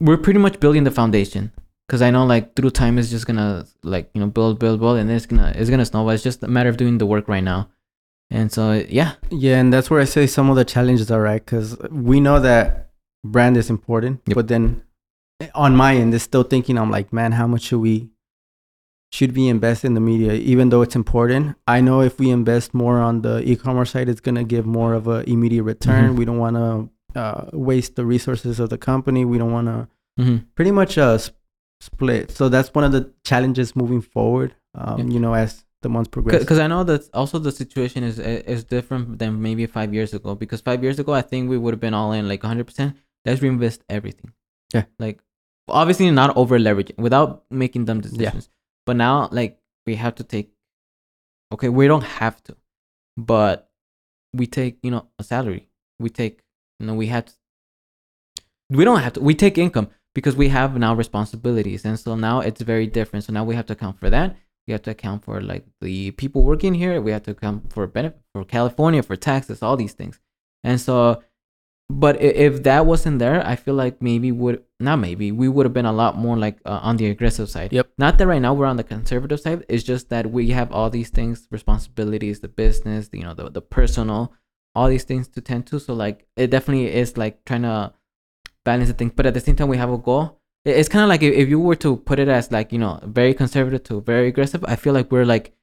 we're 0.00 0.16
pretty 0.16 0.38
much 0.38 0.60
building 0.60 0.84
the 0.84 0.90
foundation. 0.90 1.52
Because 1.86 2.02
i 2.02 2.10
know 2.10 2.26
like 2.26 2.54
through 2.54 2.70
time 2.70 2.98
it's 2.98 3.08
just 3.10 3.26
gonna 3.26 3.64
like 3.82 4.10
you 4.14 4.20
know 4.20 4.26
build 4.26 4.58
build 4.58 4.78
build 4.80 4.98
and 4.98 5.10
it's 5.10 5.24
gonna 5.26 5.52
it's 5.56 5.70
gonna 5.70 5.86
snowball. 5.86 6.10
It's 6.10 6.22
just 6.22 6.42
a 6.42 6.48
matter 6.48 6.68
of 6.68 6.76
doing 6.76 6.98
the 6.98 7.06
work 7.06 7.28
right 7.28 7.42
now. 7.44 7.70
And 8.30 8.52
so 8.52 8.72
yeah. 8.88 9.12
Yeah 9.30 9.56
and 9.58 9.72
that's 9.72 9.88
where 9.90 10.00
i 10.00 10.04
say 10.04 10.26
some 10.26 10.50
of 10.50 10.56
the 10.56 10.64
challenges 10.66 11.10
are 11.10 11.22
right? 11.22 11.42
Because 11.44 11.78
we 11.90 12.20
know 12.20 12.40
that 12.40 12.87
brand 13.24 13.56
is 13.56 13.68
important 13.70 14.20
Yep. 14.26 14.34
but 14.34 14.48
then 14.48 14.82
on 15.54 15.74
my 15.76 15.94
end 15.96 16.14
it's 16.14 16.24
still 16.24 16.42
thinking 16.42 16.78
i'm 16.78 16.90
like 16.90 17.12
man 17.12 17.32
how 17.32 17.46
much 17.46 17.62
should 17.62 17.80
we 17.80 18.10
should 19.10 19.34
we 19.34 19.48
invest 19.48 19.86
in 19.86 19.94
the 19.94 20.00
media, 20.00 20.34
even 20.34 20.68
though 20.68 20.82
it's 20.82 20.94
important. 20.94 21.56
I 21.66 21.80
know 21.80 22.02
if 22.02 22.18
we 22.20 22.28
invest 22.28 22.74
more 22.74 22.98
on 23.00 23.22
the 23.22 23.40
e-commerce 23.50 23.92
side, 23.92 24.06
it's 24.06 24.20
gonna 24.20 24.44
give 24.44 24.66
more 24.66 24.92
of 24.92 25.06
a 25.08 25.18
immediate 25.26 25.62
return. 25.62 26.12
Mhm. 26.12 26.18
We 26.18 26.24
don't 26.26 26.36
want 26.38 26.56
to 26.56 27.18
uh, 27.18 27.46
waste 27.54 27.96
the 27.96 28.04
resources 28.04 28.60
of 28.60 28.68
the 28.68 28.76
company. 28.76 29.24
We 29.24 29.38
don't 29.38 29.50
want 29.50 29.68
to 29.68 29.88
hmm 30.22 30.36
pretty 30.54 30.72
much 30.72 30.98
uh, 30.98 31.14
s- 31.14 31.30
split. 31.80 32.30
So 32.32 32.50
that's 32.50 32.74
one 32.74 32.84
of 32.84 32.92
the 32.92 33.10
challenges 33.24 33.74
moving 33.74 34.02
forward. 34.02 34.54
Um, 34.74 34.98
Yeah. 34.98 35.14
You 35.14 35.20
know, 35.20 35.32
as 35.32 35.64
the 35.80 35.88
months 35.88 36.10
progress. 36.10 36.40
Because 36.42 36.58
I 36.58 36.66
know 36.66 36.84
that 36.84 37.08
also 37.14 37.38
the 37.38 37.50
situation 37.52 38.04
is 38.04 38.18
is 38.18 38.62
different 38.64 39.18
than 39.18 39.40
maybe 39.40 39.64
five 39.64 39.94
years 39.94 40.12
ago. 40.12 40.34
Because 40.34 40.60
five 40.60 40.82
years 40.82 40.98
ago, 40.98 41.14
I 41.14 41.22
think 41.22 41.48
we 41.48 41.56
would 41.56 41.72
have 41.72 41.80
been 41.80 41.94
all 41.94 42.12
in 42.12 42.28
like 42.28 42.42
100. 42.42 42.66
percent 42.66 42.94
Let's 43.24 43.42
reinvest 43.42 43.82
everything. 43.88 44.32
Yeah. 44.72 44.84
Like, 44.98 45.20
obviously 45.68 46.10
not 46.10 46.36
over 46.36 46.58
leveraging 46.58 46.98
without 46.98 47.44
making 47.50 47.84
dumb 47.84 48.00
decisions. 48.00 48.48
Yeah. 48.50 48.54
But 48.86 48.96
now, 48.96 49.28
like, 49.32 49.58
we 49.86 49.96
have 49.96 50.14
to 50.16 50.24
take. 50.24 50.50
Okay, 51.52 51.68
we 51.68 51.86
don't 51.86 52.04
have 52.04 52.42
to, 52.44 52.56
but 53.16 53.70
we 54.34 54.46
take 54.46 54.78
you 54.82 54.90
know 54.90 55.08
a 55.18 55.24
salary. 55.24 55.68
We 55.98 56.10
take 56.10 56.42
you 56.78 56.86
know 56.86 56.94
we 56.94 57.06
have. 57.06 57.24
To, 57.26 57.32
we 58.70 58.84
don't 58.84 59.00
have 59.00 59.14
to. 59.14 59.20
We 59.20 59.34
take 59.34 59.56
income 59.56 59.88
because 60.14 60.36
we 60.36 60.50
have 60.50 60.76
now 60.76 60.94
responsibilities, 60.94 61.86
and 61.86 61.98
so 61.98 62.16
now 62.16 62.40
it's 62.40 62.60
very 62.60 62.86
different. 62.86 63.24
So 63.24 63.32
now 63.32 63.44
we 63.44 63.54
have 63.54 63.64
to 63.66 63.72
account 63.72 63.98
for 63.98 64.10
that 64.10 64.36
we 64.68 64.72
have 64.72 64.82
to 64.82 64.90
account 64.90 65.24
for 65.24 65.40
like 65.40 65.64
the 65.80 66.10
people 66.12 66.42
working 66.42 66.74
here 66.74 67.00
we 67.00 67.10
have 67.10 67.22
to 67.22 67.30
account 67.32 67.72
for 67.72 67.86
benefit 67.86 68.20
for 68.32 68.44
california 68.44 69.02
for 69.02 69.16
taxes 69.16 69.62
all 69.62 69.76
these 69.76 69.94
things 69.94 70.20
and 70.62 70.80
so 70.80 71.22
but 71.90 72.20
if 72.20 72.62
that 72.64 72.84
wasn't 72.84 73.18
there 73.18 73.44
i 73.46 73.56
feel 73.56 73.74
like 73.74 74.00
maybe 74.02 74.30
would 74.30 74.62
not 74.78 74.96
maybe 74.96 75.32
we 75.32 75.48
would 75.48 75.64
have 75.64 75.72
been 75.72 75.86
a 75.86 75.92
lot 75.92 76.16
more 76.16 76.36
like 76.36 76.58
uh, 76.66 76.80
on 76.82 76.96
the 76.98 77.06
aggressive 77.06 77.48
side. 77.48 77.72
Yep. 77.72 77.88
not 77.98 78.18
that 78.18 78.26
right 78.26 78.42
now 78.42 78.52
we're 78.52 78.66
on 78.66 78.76
the 78.76 78.84
conservative 78.84 79.40
side 79.40 79.64
it's 79.68 79.82
just 79.82 80.10
that 80.10 80.30
we 80.30 80.50
have 80.50 80.70
all 80.70 80.90
these 80.90 81.10
things 81.10 81.48
responsibilities 81.50 82.40
the 82.40 82.48
business 82.48 83.08
you 83.12 83.22
know 83.22 83.34
the, 83.34 83.50
the 83.50 83.62
personal 83.62 84.32
all 84.78 84.88
these 84.88 85.04
things 85.04 85.26
to 85.28 85.40
tend 85.40 85.66
to. 85.66 85.80
So 85.80 85.92
like 85.92 86.26
it 86.36 86.48
definitely 86.50 86.94
is 86.94 87.16
like 87.16 87.44
trying 87.44 87.62
to 87.62 87.92
balance 88.64 88.88
the 88.88 88.94
thing. 88.94 89.12
But 89.14 89.26
at 89.26 89.34
the 89.34 89.40
same 89.40 89.56
time 89.56 89.68
we 89.68 89.76
have 89.76 89.90
a 89.90 89.98
goal. 89.98 90.40
It's 90.64 90.88
kind 90.88 91.02
of 91.02 91.08
like 91.08 91.22
if, 91.22 91.34
if 91.34 91.48
you 91.48 91.58
were 91.58 91.76
to 91.76 91.96
put 91.96 92.18
it 92.18 92.28
as 92.28 92.52
like 92.52 92.72
you 92.72 92.78
know 92.78 93.00
very 93.02 93.34
conservative 93.34 93.84
to 93.84 94.02
very 94.02 94.28
aggressive 94.28 94.62
i 94.68 94.76
feel 94.76 94.92
like 94.92 95.10
we're 95.10 95.24
like 95.24 95.54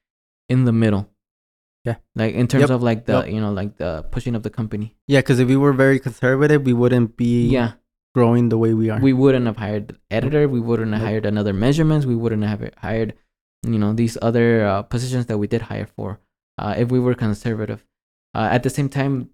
in 0.49 0.63
the 0.63 0.71
middle 0.71 1.07
Yeah. 1.85 1.95
like 2.15 2.33
in 2.35 2.47
terms 2.47 2.61
Yep. 2.61 2.69
of 2.75 2.81
like 2.89 3.05
the 3.05 3.17
Yep. 3.19 3.27
you 3.33 3.39
know 3.41 3.51
like 3.61 3.77
the 3.77 3.91
pushing 4.11 4.35
of 4.35 4.43
the 4.43 4.49
company 4.49 4.87
yeah, 5.07 5.19
because 5.19 5.39
if 5.39 5.47
we 5.47 5.57
were 5.63 5.73
very 5.85 5.99
conservative, 5.99 6.59
we 6.69 6.73
wouldn't 6.73 7.15
be 7.17 7.47
yeah 7.57 7.71
growing 8.15 8.49
the 8.49 8.57
way 8.57 8.73
we 8.73 8.89
are. 8.89 8.99
we 8.99 9.13
wouldn't 9.21 9.45
have 9.45 9.57
hired 9.57 9.83
the 9.89 9.95
editor 10.17 10.47
we 10.47 10.59
wouldn't 10.67 10.93
have 10.93 11.01
hired 11.09 11.25
another 11.25 11.53
measurements 11.53 12.05
we 12.05 12.15
wouldn't 12.15 12.43
have 12.43 12.61
hired 12.77 13.13
you 13.73 13.77
know 13.81 13.91
these 13.93 14.15
other 14.21 14.47
uh, 14.65 14.81
positions 14.93 15.25
that 15.29 15.37
we 15.37 15.47
did 15.53 15.61
hire 15.71 15.87
for 15.97 16.09
uh, 16.61 16.73
if 16.77 16.87
we 16.93 16.99
were 17.05 17.13
conservative 17.13 17.79
uh, 18.37 18.47
at 18.55 18.63
the 18.63 18.69
same 18.77 18.87
time 18.89 19.29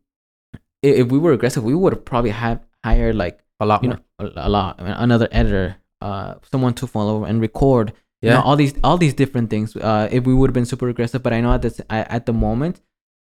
if 0.81 1.07
we 1.13 1.19
were 1.19 1.31
aggressive 1.33 1.63
we 1.63 1.75
would 1.75 1.93
have 1.93 2.05
probably 2.05 2.31
have 2.31 2.59
hired 2.83 3.15
like 3.15 3.37
a 3.59 3.65
lot 3.65 3.83
you 3.83 3.89
more. 3.89 3.99
know 4.19 4.27
a, 4.35 4.47
a 4.47 4.49
lot 4.49 4.79
I 4.79 4.83
mean, 4.83 4.93
another 4.93 5.27
editor 5.31 5.75
uh 6.01 6.35
someone 6.51 6.73
to 6.81 6.87
follow 6.87 7.23
and 7.25 7.39
record 7.39 7.93
you 8.21 8.29
know, 8.29 8.35
yeah. 8.35 8.41
all 8.41 8.55
these 8.55 8.73
all 8.83 8.97
these 8.97 9.13
different 9.13 9.49
things 9.49 9.75
uh 9.75 10.07
if 10.11 10.25
we 10.25 10.33
would 10.33 10.49
have 10.49 10.53
been 10.53 10.65
super 10.65 10.89
aggressive 10.89 11.23
but 11.23 11.33
i 11.33 11.41
know 11.41 11.53
at 11.53 11.61
this 11.61 11.81
at 11.89 12.25
the 12.25 12.33
moment 12.33 12.81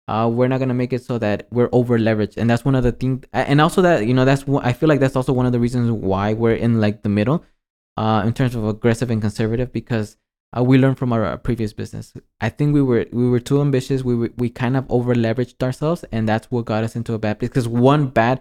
uh 0.08 0.28
we're 0.32 0.48
not 0.48 0.58
gonna 0.58 0.74
make 0.74 0.92
it 0.92 1.04
so 1.04 1.18
that 1.18 1.46
we're 1.50 1.68
over 1.72 1.98
leveraged 1.98 2.36
and 2.36 2.50
that's 2.50 2.64
one 2.64 2.74
of 2.74 2.82
the 2.82 2.92
things 2.92 3.24
and 3.32 3.60
also 3.60 3.80
that 3.80 4.06
you 4.06 4.14
know 4.14 4.24
that's 4.24 4.46
one 4.46 4.64
i 4.64 4.72
feel 4.72 4.88
like 4.88 5.00
that's 5.00 5.16
also 5.16 5.32
one 5.32 5.46
of 5.46 5.52
the 5.52 5.60
reasons 5.60 5.90
why 5.90 6.32
we're 6.32 6.54
in 6.54 6.80
like 6.80 7.02
the 7.02 7.08
middle 7.08 7.44
uh 7.96 8.22
in 8.24 8.32
terms 8.32 8.54
of 8.54 8.64
aggressive 8.66 9.10
and 9.10 9.20
conservative 9.20 9.72
because 9.72 10.16
uh, 10.56 10.62
we 10.62 10.78
learned 10.78 10.96
from 10.96 11.12
our, 11.12 11.26
uh, 11.26 11.36
previous 11.36 11.74
business. 11.74 12.14
I 12.40 12.48
think 12.48 12.72
we 12.72 12.80
were 12.80 13.04
we 13.12 13.28
were 13.28 13.38
too 13.40 13.60
ambitious 13.60 14.02
we 14.02 14.14
were, 14.14 14.30
we 14.38 14.48
kind 14.48 14.78
of 14.78 14.86
over 14.90 15.14
leveraged 15.14 15.62
ourselves 15.62 16.04
and 16.10 16.26
that's 16.26 16.50
what 16.50 16.64
got 16.64 16.84
us 16.84 16.96
into 16.96 17.12
a 17.12 17.18
bad 17.18 17.38
place 17.38 17.50
because 17.50 17.68
one 17.68 18.06
bad 18.08 18.40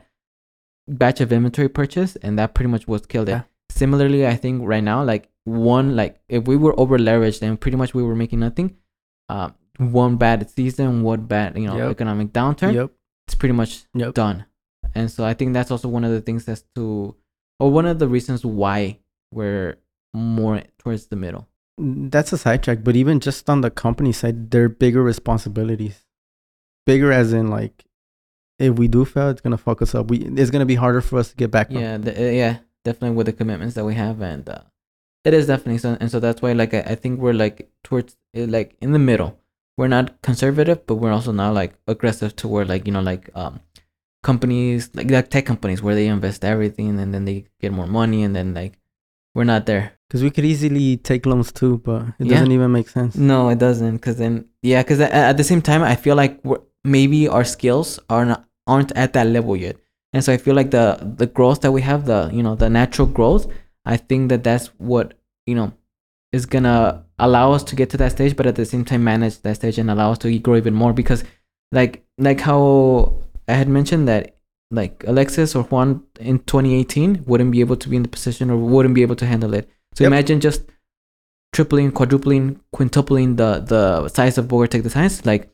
batch 0.88 1.20
of 1.20 1.34
inventory 1.34 1.68
purchase 1.68 2.16
and 2.18 2.40
that 2.40 2.54
pretty 2.54 2.70
much 2.70 2.88
was 2.88 3.06
killed 3.06 3.28
it. 3.28 3.44
Similarly 3.70 4.26
i 4.26 4.36
think 4.36 4.62
right 4.66 4.84
now 4.84 5.04
like 5.04 5.30
one 5.48 5.96
like 5.96 6.20
if 6.28 6.46
we 6.48 6.56
were 6.58 6.78
over 6.80 6.98
leveraged 7.00 7.42
and 7.42 7.60
pretty 7.60 7.78
much 7.78 7.94
we 7.94 8.04
were 8.04 8.16
making 8.16 8.40
nothing 8.40 8.76
uh, 9.30 9.50
one 9.78 10.18
bad 10.18 10.50
season 10.50 11.02
one 11.04 11.22
bad 11.26 11.58
you 11.58 11.68
know 11.68 11.78
Yep. 11.78 11.92
economic 11.92 12.28
downturn 12.34 12.74
Yep. 12.74 12.92
it's 13.28 13.36
pretty 13.36 13.54
much 13.54 13.86
Yep. 13.94 14.14
done 14.14 14.46
and 14.94 15.10
so 15.10 15.24
i 15.24 15.34
think 15.34 15.54
that's 15.54 15.72
also 15.72 15.88
one 15.88 16.04
of 16.04 16.12
the 16.12 16.20
things 16.22 16.44
that's 16.46 16.64
to 16.76 17.16
or 17.60 17.72
one 17.72 17.86
of 17.86 17.98
the 18.00 18.08
reasons 18.08 18.44
why 18.46 19.00
we're 19.32 19.76
more 20.14 20.62
towards 20.80 21.08
the 21.08 21.16
middle 21.16 21.48
That's 21.80 22.34
a 22.34 22.38
sidetrack, 22.42 22.80
but 22.84 22.96
even 22.96 23.20
just 23.22 23.48
on 23.54 23.62
the 23.62 23.70
company 23.70 24.12
side, 24.12 24.50
there 24.52 24.64
are 24.66 24.70
bigger 24.86 25.04
responsibilities. 25.06 25.98
Bigger 26.90 27.12
as 27.14 27.34
in 27.34 27.52
like, 27.54 27.86
if 28.58 28.74
we 28.82 28.88
do 28.88 29.06
fail, 29.06 29.30
it's 29.30 29.42
gonna 29.46 29.62
fuck 29.62 29.84
us 29.86 29.94
up. 29.94 30.10
We 30.10 30.18
it's 30.42 30.50
gonna 30.50 30.66
be 30.66 30.80
harder 30.84 31.02
for 31.02 31.20
us 31.22 31.30
to 31.30 31.36
get 31.38 31.52
back. 31.52 31.68
yeah 31.70 31.98
the, 32.02 32.12
yeah 32.42 32.54
definitely 32.84 33.16
with 33.16 33.28
the 33.30 33.34
commitments 33.42 33.76
that 33.78 33.86
we 33.86 33.94
have 33.94 34.22
and 34.26 34.50
uh, 34.50 34.62
it 35.28 35.34
is 35.40 35.46
definitely 35.52 35.78
so 35.86 35.90
and 36.02 36.10
so 36.14 36.20
that's 36.26 36.42
why 36.44 36.52
like 36.62 36.74
I, 36.80 36.82
I 36.94 36.96
think 37.02 37.20
we're 37.24 37.34
like 37.46 37.58
towards 37.88 38.12
uh, 38.38 38.46
like 38.58 38.70
in 38.86 38.92
the 38.98 39.04
middle 39.10 39.32
we're 39.78 39.94
not 39.98 40.06
conservative 40.28 40.80
but 40.88 40.96
we're 40.96 41.12
also 41.18 41.32
not 41.44 41.54
like 41.62 41.74
aggressive 41.94 42.36
to 42.38 42.48
where 42.48 42.66
like 42.74 42.84
you 42.88 42.94
know 42.96 43.02
like 43.12 43.30
um 43.42 43.60
companies 44.24 44.90
like 44.94 45.10
like 45.12 45.30
tech 45.30 45.46
companies 45.46 45.82
where 45.82 45.96
they 45.96 46.08
invest 46.08 46.44
everything 46.44 47.00
and 47.00 47.14
then 47.14 47.26
they 47.26 47.46
get 47.62 47.72
more 47.72 47.88
money 47.88 48.24
and 48.24 48.36
then 48.36 48.54
like 48.54 48.74
we're 49.36 49.44
not 49.44 49.66
there 49.66 49.94
Because 50.10 50.24
we 50.24 50.32
could 50.32 50.46
easily 50.46 50.98
take 50.98 51.26
loans 51.26 51.52
too, 51.52 51.78
but 51.88 52.02
it 52.20 52.26
Yeah. 52.26 52.34
doesn't 52.40 52.52
even 52.52 52.72
make 52.72 52.90
sense. 52.90 53.16
no 53.16 53.50
it 53.50 53.60
doesn't 53.60 53.96
because 53.98 54.18
then 54.18 54.46
yeah 54.64 54.82
because 54.84 55.00
at, 55.00 55.12
at 55.14 55.38
the 55.38 55.44
same 55.44 55.62
time 55.62 55.84
i 55.84 55.96
feel 55.96 56.16
like 56.16 56.40
we're, 56.44 56.62
maybe 56.84 57.28
our 57.28 57.44
skills 57.44 58.00
are 58.10 58.26
not 58.26 58.46
aren't 58.66 58.92
at 59.04 59.14
that 59.14 59.28
level 59.28 59.56
yet 59.56 59.76
and 60.14 60.24
so 60.24 60.34
i 60.34 60.38
feel 60.38 60.56
like 60.56 60.72
the 60.72 60.86
the 61.22 61.28
growth 61.28 61.62
that 61.62 61.72
we 61.72 61.82
have 61.82 62.06
the 62.06 62.30
you 62.34 62.42
know 62.44 62.56
the 62.56 62.70
natural 62.70 63.08
growth 63.08 63.46
i 63.86 63.96
think 63.98 64.30
that 64.30 64.44
that's 64.44 64.68
what 64.92 65.14
you 65.48 65.56
know 65.56 65.72
is 66.34 66.46
gonna 66.46 67.04
allow 67.18 67.52
us 67.54 67.64
to 67.64 67.76
get 67.76 67.90
to 67.90 67.98
that 67.98 68.12
stage 68.12 68.36
but 68.36 68.46
at 68.46 68.56
the 68.56 68.66
same 68.66 68.84
time 68.86 69.04
manage 69.04 69.40
that 69.42 69.56
stage 69.56 69.78
and 69.80 69.90
allow 69.90 70.12
us 70.12 70.18
to 70.20 70.38
grow 70.40 70.56
even 70.58 70.74
more 70.74 70.94
because 70.94 71.24
like 71.72 72.04
like 72.18 72.40
how 72.42 72.60
i 73.48 73.54
had 73.54 73.68
mentioned 73.70 74.08
that 74.08 74.36
like 74.72 75.04
alexis 75.08 75.56
or 75.56 75.64
juan 75.64 76.04
in 76.20 76.38
2018 76.40 77.24
wouldn't 77.26 77.52
be 77.52 77.62
able 77.62 77.78
to 77.78 77.88
be 77.90 77.96
in 77.96 78.04
the 78.04 78.10
position 78.10 78.50
or 78.52 78.58
wouldn't 78.58 78.94
be 78.94 79.02
able 79.02 79.16
to 79.16 79.26
handle 79.26 79.54
it 79.54 79.70
so 79.96 80.04
Yep. 80.04 80.08
imagine 80.12 80.40
just 80.42 80.62
tripling 81.54 81.92
quadrupling 81.92 82.60
quintupling 82.76 83.38
the 83.38 83.60
the 83.74 84.10
size 84.10 84.38
of 84.38 84.48
Bogar 84.48 84.68
Tech 84.70 84.84
Designs 84.84 85.26
like 85.26 85.50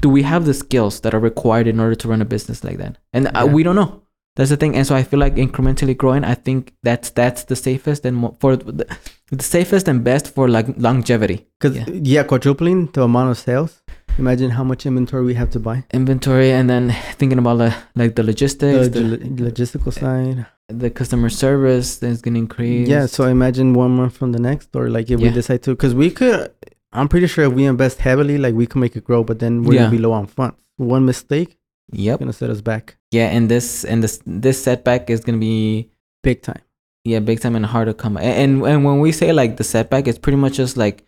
do 0.00 0.10
we 0.10 0.22
have 0.22 0.44
the 0.44 0.52
skills 0.54 1.00
that 1.00 1.14
are 1.14 1.20
required 1.20 1.66
in 1.66 1.78
order 1.80 1.94
to 1.94 2.08
run 2.08 2.20
a 2.20 2.24
business 2.24 2.64
like 2.64 2.78
that 2.78 2.98
and 3.12 3.28
uh, 3.28 3.30
Yeah. 3.36 3.44
we 3.44 3.62
don't 3.62 3.76
know 3.76 4.02
that's 4.36 4.50
the 4.50 4.56
thing 4.56 4.74
and 4.76 4.86
so 4.86 4.94
i 4.94 5.02
feel 5.02 5.20
like 5.20 5.34
incrementally 5.36 5.96
growing 5.96 6.24
i 6.24 6.34
think 6.34 6.72
that's 6.82 7.10
that's 7.10 7.44
the 7.44 7.56
safest 7.56 8.04
and 8.04 8.16
mo- 8.16 8.36
for 8.40 8.56
the, 8.56 8.84
the 9.30 9.42
safest 9.42 9.88
and 9.88 10.02
best 10.04 10.32
for 10.34 10.48
like 10.48 10.66
longevity 10.76 11.46
Because 11.60 11.76
Yeah. 11.78 11.86
yeah. 12.14 12.22
quadrupling 12.24 12.78
the 12.92 13.02
amount 13.02 13.30
of 13.30 13.38
sales. 13.38 13.72
Imagine 14.18 14.50
how 14.50 14.62
much 14.70 14.86
inventory 14.86 15.24
we 15.24 15.34
have 15.34 15.50
to 15.50 15.60
buy. 15.68 15.76
inventory 15.92 16.50
and 16.52 16.68
then 16.72 16.84
thinking 17.20 17.38
about 17.38 17.56
the, 17.62 17.70
like 18.00 18.14
the 18.14 18.22
The, 18.22 18.26
logistics 18.30 18.88
the, 18.96 19.00
lo- 19.00 19.50
logistical 19.50 19.92
side. 19.92 20.46
the 20.68 20.88
customer 20.90 21.30
service 21.30 21.88
is 22.02 22.20
gonna 22.24 22.38
increase 22.46 22.86
Yeah. 22.94 23.06
So 23.06 23.20
imagine 23.38 23.68
one 23.84 23.92
month 23.98 24.14
from 24.16 24.30
the 24.36 24.38
next, 24.48 24.68
or 24.76 24.84
like 24.96 25.06
if 25.10 25.18
we 25.20 25.30
decide 25.30 25.60
to, 25.64 25.70
because 25.76 25.94
we 26.02 26.10
could. 26.18 26.52
I'm 26.92 27.08
pretty 27.08 27.26
sure 27.26 27.44
if 27.48 27.52
we 27.58 27.64
invest 27.74 27.96
heavily, 28.08 28.36
like 28.44 28.54
we 28.54 28.66
can 28.70 28.80
make 28.84 28.94
it 28.98 29.04
grow, 29.08 29.20
but 29.24 29.36
then 29.42 29.52
we're 29.64 29.74
Yeah. 29.74 29.80
gonna 29.86 29.96
be 29.98 30.02
low 30.06 30.12
on 30.20 30.26
funds. 30.26 30.56
One 30.76 31.04
mistake 31.12 31.50
yep 31.94 32.18
gonna 32.18 32.32
set 32.32 32.50
us 32.50 32.60
back 32.60 32.96
yeah 33.10 33.28
and 33.28 33.48
this 33.48 33.84
and 33.84 34.02
this 34.02 34.20
this 34.26 34.62
setback 34.62 35.08
is 35.10 35.20
gonna 35.20 35.38
be 35.38 35.90
big 36.22 36.42
time. 36.42 36.60
yeah 37.04 37.20
big 37.20 37.40
time 37.40 37.54
and 37.56 37.66
hard 37.66 37.86
to 37.88 37.94
come 37.94 38.16
and 38.16 38.26
and, 38.26 38.62
and 38.70 38.84
when 38.84 39.00
we 39.00 39.12
say 39.12 39.32
like 39.32 39.56
the 39.56 39.64
setback 39.64 40.06
it's 40.08 40.18
pretty 40.18 40.36
much 40.36 40.54
just 40.54 40.76
like 40.76 41.04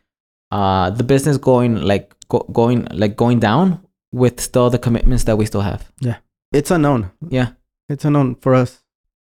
uh 0.53 0.91
the 0.91 1.03
business 1.05 1.37
going 1.39 1.73
like 1.83 2.15
go, 2.29 2.41
going 2.53 2.87
like 2.93 3.17
going 3.17 3.39
down 3.41 3.81
with 4.13 4.41
still 4.41 4.71
the 4.71 4.79
commitments 4.79 5.25
that 5.25 5.37
we 5.37 5.45
still 5.47 5.63
have 5.63 5.91
Yeah. 6.01 6.19
It's 6.53 6.71
unknown. 6.71 7.11
yeah 7.29 7.49
It's 7.89 8.05
unknown 8.05 8.37
for 8.37 8.55
us. 8.55 8.83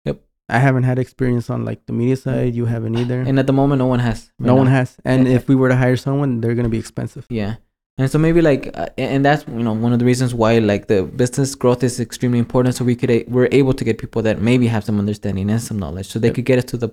Yep. 0.07 0.17
I 0.49 0.59
haven't 0.59 0.85
had 0.85 0.99
experience 0.99 1.51
on 1.51 1.65
like 1.65 1.85
the 1.87 1.93
media 1.93 2.17
side. 2.17 2.55
You 2.55 2.65
haven't 2.67 2.97
either. 2.97 3.21
and 3.21 3.39
at 3.39 3.47
the 3.47 3.53
moment 3.53 3.79
no 3.79 3.87
one 3.87 4.01
has 4.01 4.33
right 4.39 4.47
no 4.47 4.55
one 4.55 4.67
has. 4.69 4.97
And 5.05 5.27
Yeah. 5.29 5.37
if 5.37 5.49
we 5.49 5.55
were 5.55 5.69
to 5.69 5.77
hire 5.77 5.97
someone, 5.97 6.41
they're 6.41 6.55
gonna 6.55 6.69
be 6.77 6.79
expensive. 6.79 7.27
yeah 7.29 7.57
and 7.99 8.11
so 8.11 8.19
maybe 8.19 8.41
like 8.41 8.71
uh, 8.75 8.87
and 8.99 9.25
that's 9.25 9.45
you 9.49 9.63
know 9.63 9.73
one 9.75 9.93
of 9.93 9.99
the 9.99 10.05
reasons 10.05 10.33
why 10.35 10.59
like 10.59 10.87
the 10.89 11.03
business 11.05 11.55
growth 11.55 11.83
is 11.85 12.01
extremely 12.01 12.39
important 12.39 12.75
so 12.75 12.85
we 12.85 12.97
could 12.97 13.11
a- 13.11 13.25
we're 13.29 13.49
able 13.53 13.75
to 13.75 13.85
get 13.85 13.99
people 13.99 14.23
that 14.23 14.41
maybe 14.41 14.67
have 14.67 14.85
some 14.85 14.99
understanding 14.99 15.51
and 15.51 15.61
some 15.63 15.79
knowledge 15.79 16.07
so 16.09 16.19
they 16.19 16.29
Yep. 16.29 16.35
could 16.37 16.45
get 16.47 16.59
us 16.59 16.65
to 16.73 16.77
the 16.77 16.89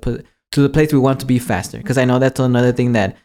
to 0.52 0.62
the 0.62 0.70
place 0.70 0.92
we 0.92 1.00
want 1.00 1.20
to 1.22 1.26
be 1.26 1.40
faster 1.40 1.78
because 1.78 1.98
i 1.98 2.06
know 2.06 2.20
that's 2.20 2.40
another 2.40 2.72
thing 2.74 2.92
that 2.94 3.16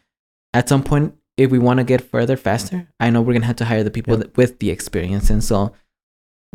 at 0.53 0.69
some 0.69 0.83
point 0.83 1.13
if 1.37 1.51
we 1.51 1.59
want 1.59 1.79
to 1.79 1.83
get 1.83 2.01
further 2.01 2.37
faster 2.37 2.87
i 2.99 3.09
know 3.09 3.21
we're 3.21 3.33
gonna 3.33 3.45
have 3.45 3.57
to 3.57 3.65
hire 3.65 3.83
the 3.83 3.91
people 3.91 4.13
Yep. 4.13 4.19
that, 4.21 4.37
with 4.37 4.59
the 4.59 4.69
experience 4.69 5.29
and 5.29 5.43
so 5.43 5.73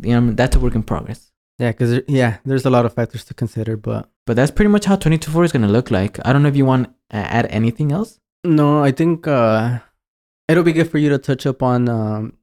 you 0.01 0.19
know 0.19 0.31
that's 0.33 0.55
a 0.55 0.59
work 0.59 0.75
in 0.75 0.83
progress 0.83 1.31
Yeah, 1.59 1.71
because 1.71 2.01
yeah, 2.07 2.37
there's 2.45 2.65
a 2.65 2.71
lot 2.71 2.85
of 2.87 2.93
factors 2.99 3.23
to 3.25 3.33
consider, 3.35 3.77
but 3.77 4.09
but 4.25 4.35
that's 4.35 4.49
pretty 4.57 4.71
much 4.75 4.85
how 4.85 4.95
224 4.95 5.43
is 5.45 5.51
gonna 5.51 5.67
look 5.77 5.91
like 5.91 6.13
i 6.25 6.33
don't 6.33 6.41
know 6.43 6.49
if 6.49 6.57
you 6.61 6.65
want 6.65 6.83
to 7.11 7.17
add 7.37 7.45
anything 7.59 7.91
else 7.91 8.11
No, 8.43 8.83
I 8.89 8.91
think 8.99 9.27
uh, 9.27 9.79
it'll 10.47 10.63
be 10.63 10.73
good 10.73 10.89
for 10.89 10.97
you 10.97 11.09
to 11.09 11.17
touch 11.17 11.45
up 11.45 11.63
on 11.63 11.87
um, 11.89 12.33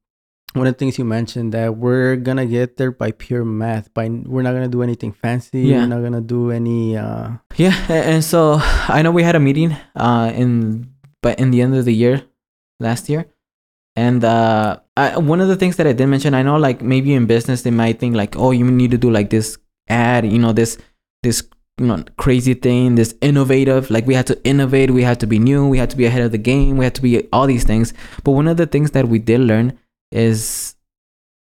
one 0.54 0.66
of 0.66 0.74
the 0.74 0.78
things 0.78 0.98
you 0.98 1.04
mentioned 1.04 1.52
that 1.52 1.76
we're 1.76 2.16
gonna 2.16 2.46
get 2.46 2.76
there 2.76 2.90
by 2.90 3.12
pure 3.12 3.44
math. 3.44 3.92
By 3.94 4.08
we're 4.08 4.42
not 4.42 4.52
gonna 4.52 4.68
do 4.68 4.82
anything 4.82 5.12
fancy. 5.12 5.62
Yeah. 5.62 5.80
We're 5.80 5.87
not 5.87 6.02
gonna 6.02 6.20
do 6.20 6.50
any. 6.50 6.96
Uh, 6.96 7.32
Yeah, 7.56 7.74
and 7.90 8.24
so 8.24 8.58
I 8.88 9.02
know 9.02 9.11
we 9.11 9.22
had 9.22 9.37
a 9.37 9.40
meeting 9.40 9.76
uh 9.94 10.32
in 10.34 10.90
but 11.22 11.38
in 11.38 11.50
the 11.50 11.61
end 11.62 11.74
of 11.76 11.84
the 11.84 11.92
year 11.94 12.22
last 12.80 13.08
year. 13.08 13.26
And 13.96 14.24
uh 14.24 14.78
I, 14.96 15.18
one 15.18 15.40
of 15.40 15.48
the 15.48 15.56
things 15.56 15.76
that 15.76 15.87
I 15.87 15.92
did 15.92 16.06
mention, 16.06 16.34
I 16.34 16.42
know 16.42 16.56
like 16.56 16.80
maybe 16.82 17.12
in 17.14 17.26
business 17.26 17.62
they 17.62 17.70
might 17.70 17.98
think 17.98 18.16
like, 18.16 18.37
oh, 18.37 18.52
you 18.52 18.64
need 18.64 18.90
to 18.92 18.98
do 18.98 19.11
like 19.11 19.30
this 19.30 19.58
ad, 19.88 20.24
you 20.26 20.38
know, 20.38 20.52
this 20.52 20.78
this 21.22 21.42
crazy 22.16 22.54
thing, 22.54 22.94
this 22.96 23.14
innovative, 23.20 23.90
like 23.90 24.06
we 24.06 24.14
had 24.14 24.26
to 24.26 24.36
innovate, 24.44 24.90
we 24.90 25.02
had 25.02 25.18
to 25.20 25.26
be 25.26 25.38
new, 25.38 25.66
we 25.68 25.78
had 25.78 25.90
to 25.90 25.96
be 25.96 26.06
ahead 26.06 26.22
of 26.22 26.32
the 26.32 26.38
game, 26.38 26.76
we 26.76 26.84
had 26.84 26.94
to 26.96 27.02
be 27.02 27.26
all 27.32 27.46
these 27.46 27.64
things. 27.64 27.94
But 28.24 28.32
one 28.32 28.48
of 28.48 28.56
the 28.56 28.66
things 28.66 28.90
that 28.92 29.08
we 29.08 29.18
did 29.18 29.40
learn 29.40 29.78
is 30.12 30.74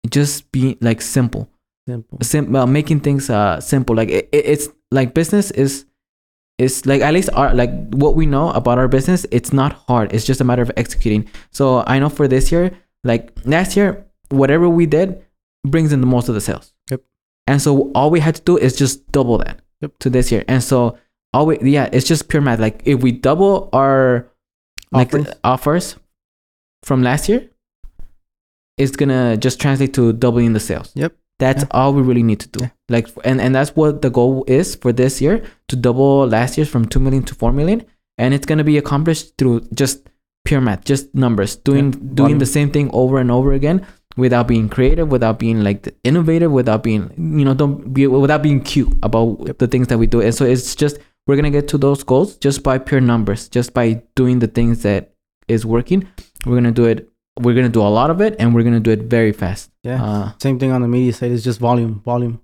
just 0.08 0.50
be 0.52 0.76
like 0.80 1.00
simple 1.02 1.48
simple. 1.88 2.18
sim- 2.22 2.54
uh, 2.56 2.66
making 2.66 3.00
things 3.00 3.28
uh 3.30 3.60
simple 3.60 3.94
like 3.96 4.08
it, 4.08 4.28
it- 4.32 4.46
it's 4.46 4.68
like 4.90 5.12
business 5.14 5.50
is 5.52 5.84
is 6.58 6.84
like 6.86 7.00
at 7.02 7.12
least 7.14 7.28
our 7.34 7.54
like 7.54 7.70
what 7.94 8.14
we 8.14 8.26
know 8.26 8.50
about 8.52 8.78
our 8.78 8.88
business 8.88 9.26
it's 9.30 9.52
not 9.52 9.72
hard 9.88 10.12
it's 10.12 10.24
just 10.24 10.40
a 10.40 10.44
matter 10.44 10.62
of 10.62 10.70
executing 10.76 11.28
so 11.50 11.84
i 11.86 11.98
know 11.98 12.08
for 12.08 12.26
this 12.28 12.50
year 12.52 12.70
like 13.04 13.30
last 13.44 13.76
year 13.76 14.06
whatever 14.30 14.68
we 14.68 14.86
did 14.86 15.22
brings 15.66 15.92
in 15.92 16.00
the 16.00 16.06
most 16.06 16.28
of 16.28 16.34
the 16.34 16.40
sales 16.40 16.72
Yep. 16.90 17.02
and 17.46 17.60
so 17.62 17.90
all 17.94 18.10
we 18.10 18.20
had 18.20 18.34
to 18.36 18.42
do 18.42 18.56
is 18.56 18.76
just 18.76 19.10
double 19.12 19.38
that 19.38 19.60
Yep. 19.82 19.92
to 20.00 20.10
this 20.10 20.30
year 20.30 20.44
and 20.48 20.62
so 20.62 20.98
all 21.32 21.46
we 21.46 21.58
yeah 21.62 21.88
it's 21.92 22.06
just 22.06 22.28
pure 22.28 22.42
math 22.42 22.60
like 22.60 22.82
if 22.84 23.00
we 23.02 23.12
double 23.12 23.68
our 23.72 24.26
like 24.92 25.14
Offers? 25.14 25.34
offers 25.44 25.96
from 26.82 27.02
last 27.02 27.28
year 27.28 27.48
it's 28.78 28.96
gonna 28.96 29.36
just 29.36 29.60
translate 29.60 29.94
to 29.94 30.12
doubling 30.12 30.52
the 30.52 30.60
sales 30.60 30.90
Yep. 30.94 31.12
that's 31.38 31.62
Yeah. 31.62 31.68
all 31.70 31.94
we 31.94 32.02
really 32.02 32.22
need 32.22 32.40
to 32.40 32.48
do 32.48 32.64
Yeah. 32.64 32.70
like 32.88 33.08
and 33.24 33.40
and 33.40 33.54
that's 33.54 33.74
what 33.76 34.02
the 34.02 34.10
goal 34.10 34.44
is 34.46 34.74
for 34.74 34.92
this 34.92 35.20
year 35.20 35.42
to 35.68 35.76
double 35.76 36.26
last 36.26 36.56
year's 36.58 36.68
from 36.68 36.84
2 36.86 37.00
million 37.00 37.22
to 37.24 37.34
4 37.34 37.52
million 37.52 37.84
and 38.18 38.34
it's 38.34 38.46
going 38.46 38.58
to 38.58 38.64
be 38.64 38.76
accomplished 38.76 39.36
through 39.38 39.60
just 39.72 40.08
pure 40.44 40.60
math 40.60 40.84
just 40.84 41.14
numbers 41.14 41.56
doing 41.56 41.92
Yeah. 41.92 42.00
doing 42.14 42.38
the 42.38 42.46
same 42.46 42.70
thing 42.70 42.90
over 42.92 43.18
and 43.18 43.30
over 43.30 43.52
again 43.52 43.86
without 44.16 44.48
being 44.48 44.68
creative 44.68 45.08
without 45.10 45.38
being 45.38 45.62
like 45.62 45.94
innovative 46.04 46.50
without 46.50 46.82
being 46.82 47.10
you 47.38 47.44
know 47.44 47.54
don't 47.54 47.94
be 47.94 48.06
without 48.06 48.42
being 48.42 48.60
cute 48.60 48.92
about 49.02 49.58
the 49.58 49.66
things 49.68 49.86
that 49.88 49.98
we 49.98 50.06
do 50.06 50.20
and 50.20 50.34
so 50.34 50.44
it's 50.44 50.74
just 50.74 50.98
we're 51.26 51.36
going 51.36 51.44
to 51.44 51.50
get 51.50 51.68
to 51.68 51.78
those 51.78 52.02
goals 52.02 52.36
just 52.38 52.62
by 52.62 52.76
pure 52.76 53.00
numbers 53.00 53.48
just 53.48 53.72
by 53.72 54.02
doing 54.16 54.40
the 54.40 54.48
things 54.48 54.82
that 54.82 55.12
is 55.46 55.64
working 55.64 56.06
we're 56.44 56.54
going 56.60 56.64
to 56.64 56.72
do 56.72 56.84
it 56.86 57.08
we're 57.38 57.54
going 57.54 57.66
to 57.66 57.72
do 57.72 57.80
a 57.80 57.88
lot 57.98 58.10
of 58.10 58.20
it 58.20 58.34
and 58.38 58.54
we're 58.54 58.62
going 58.62 58.74
to 58.74 58.80
do 58.80 58.90
it 58.90 59.02
very 59.08 59.32
fast 59.32 59.70
Yeah. 59.84 60.02
uh, 60.04 60.32
Same 60.42 60.58
thing 60.58 60.72
on 60.72 60.82
the 60.82 60.88
media 60.88 61.12
side. 61.12 61.30
It's 61.30 61.44
just 61.44 61.60
volume, 61.60 62.00
volume, 62.04 62.40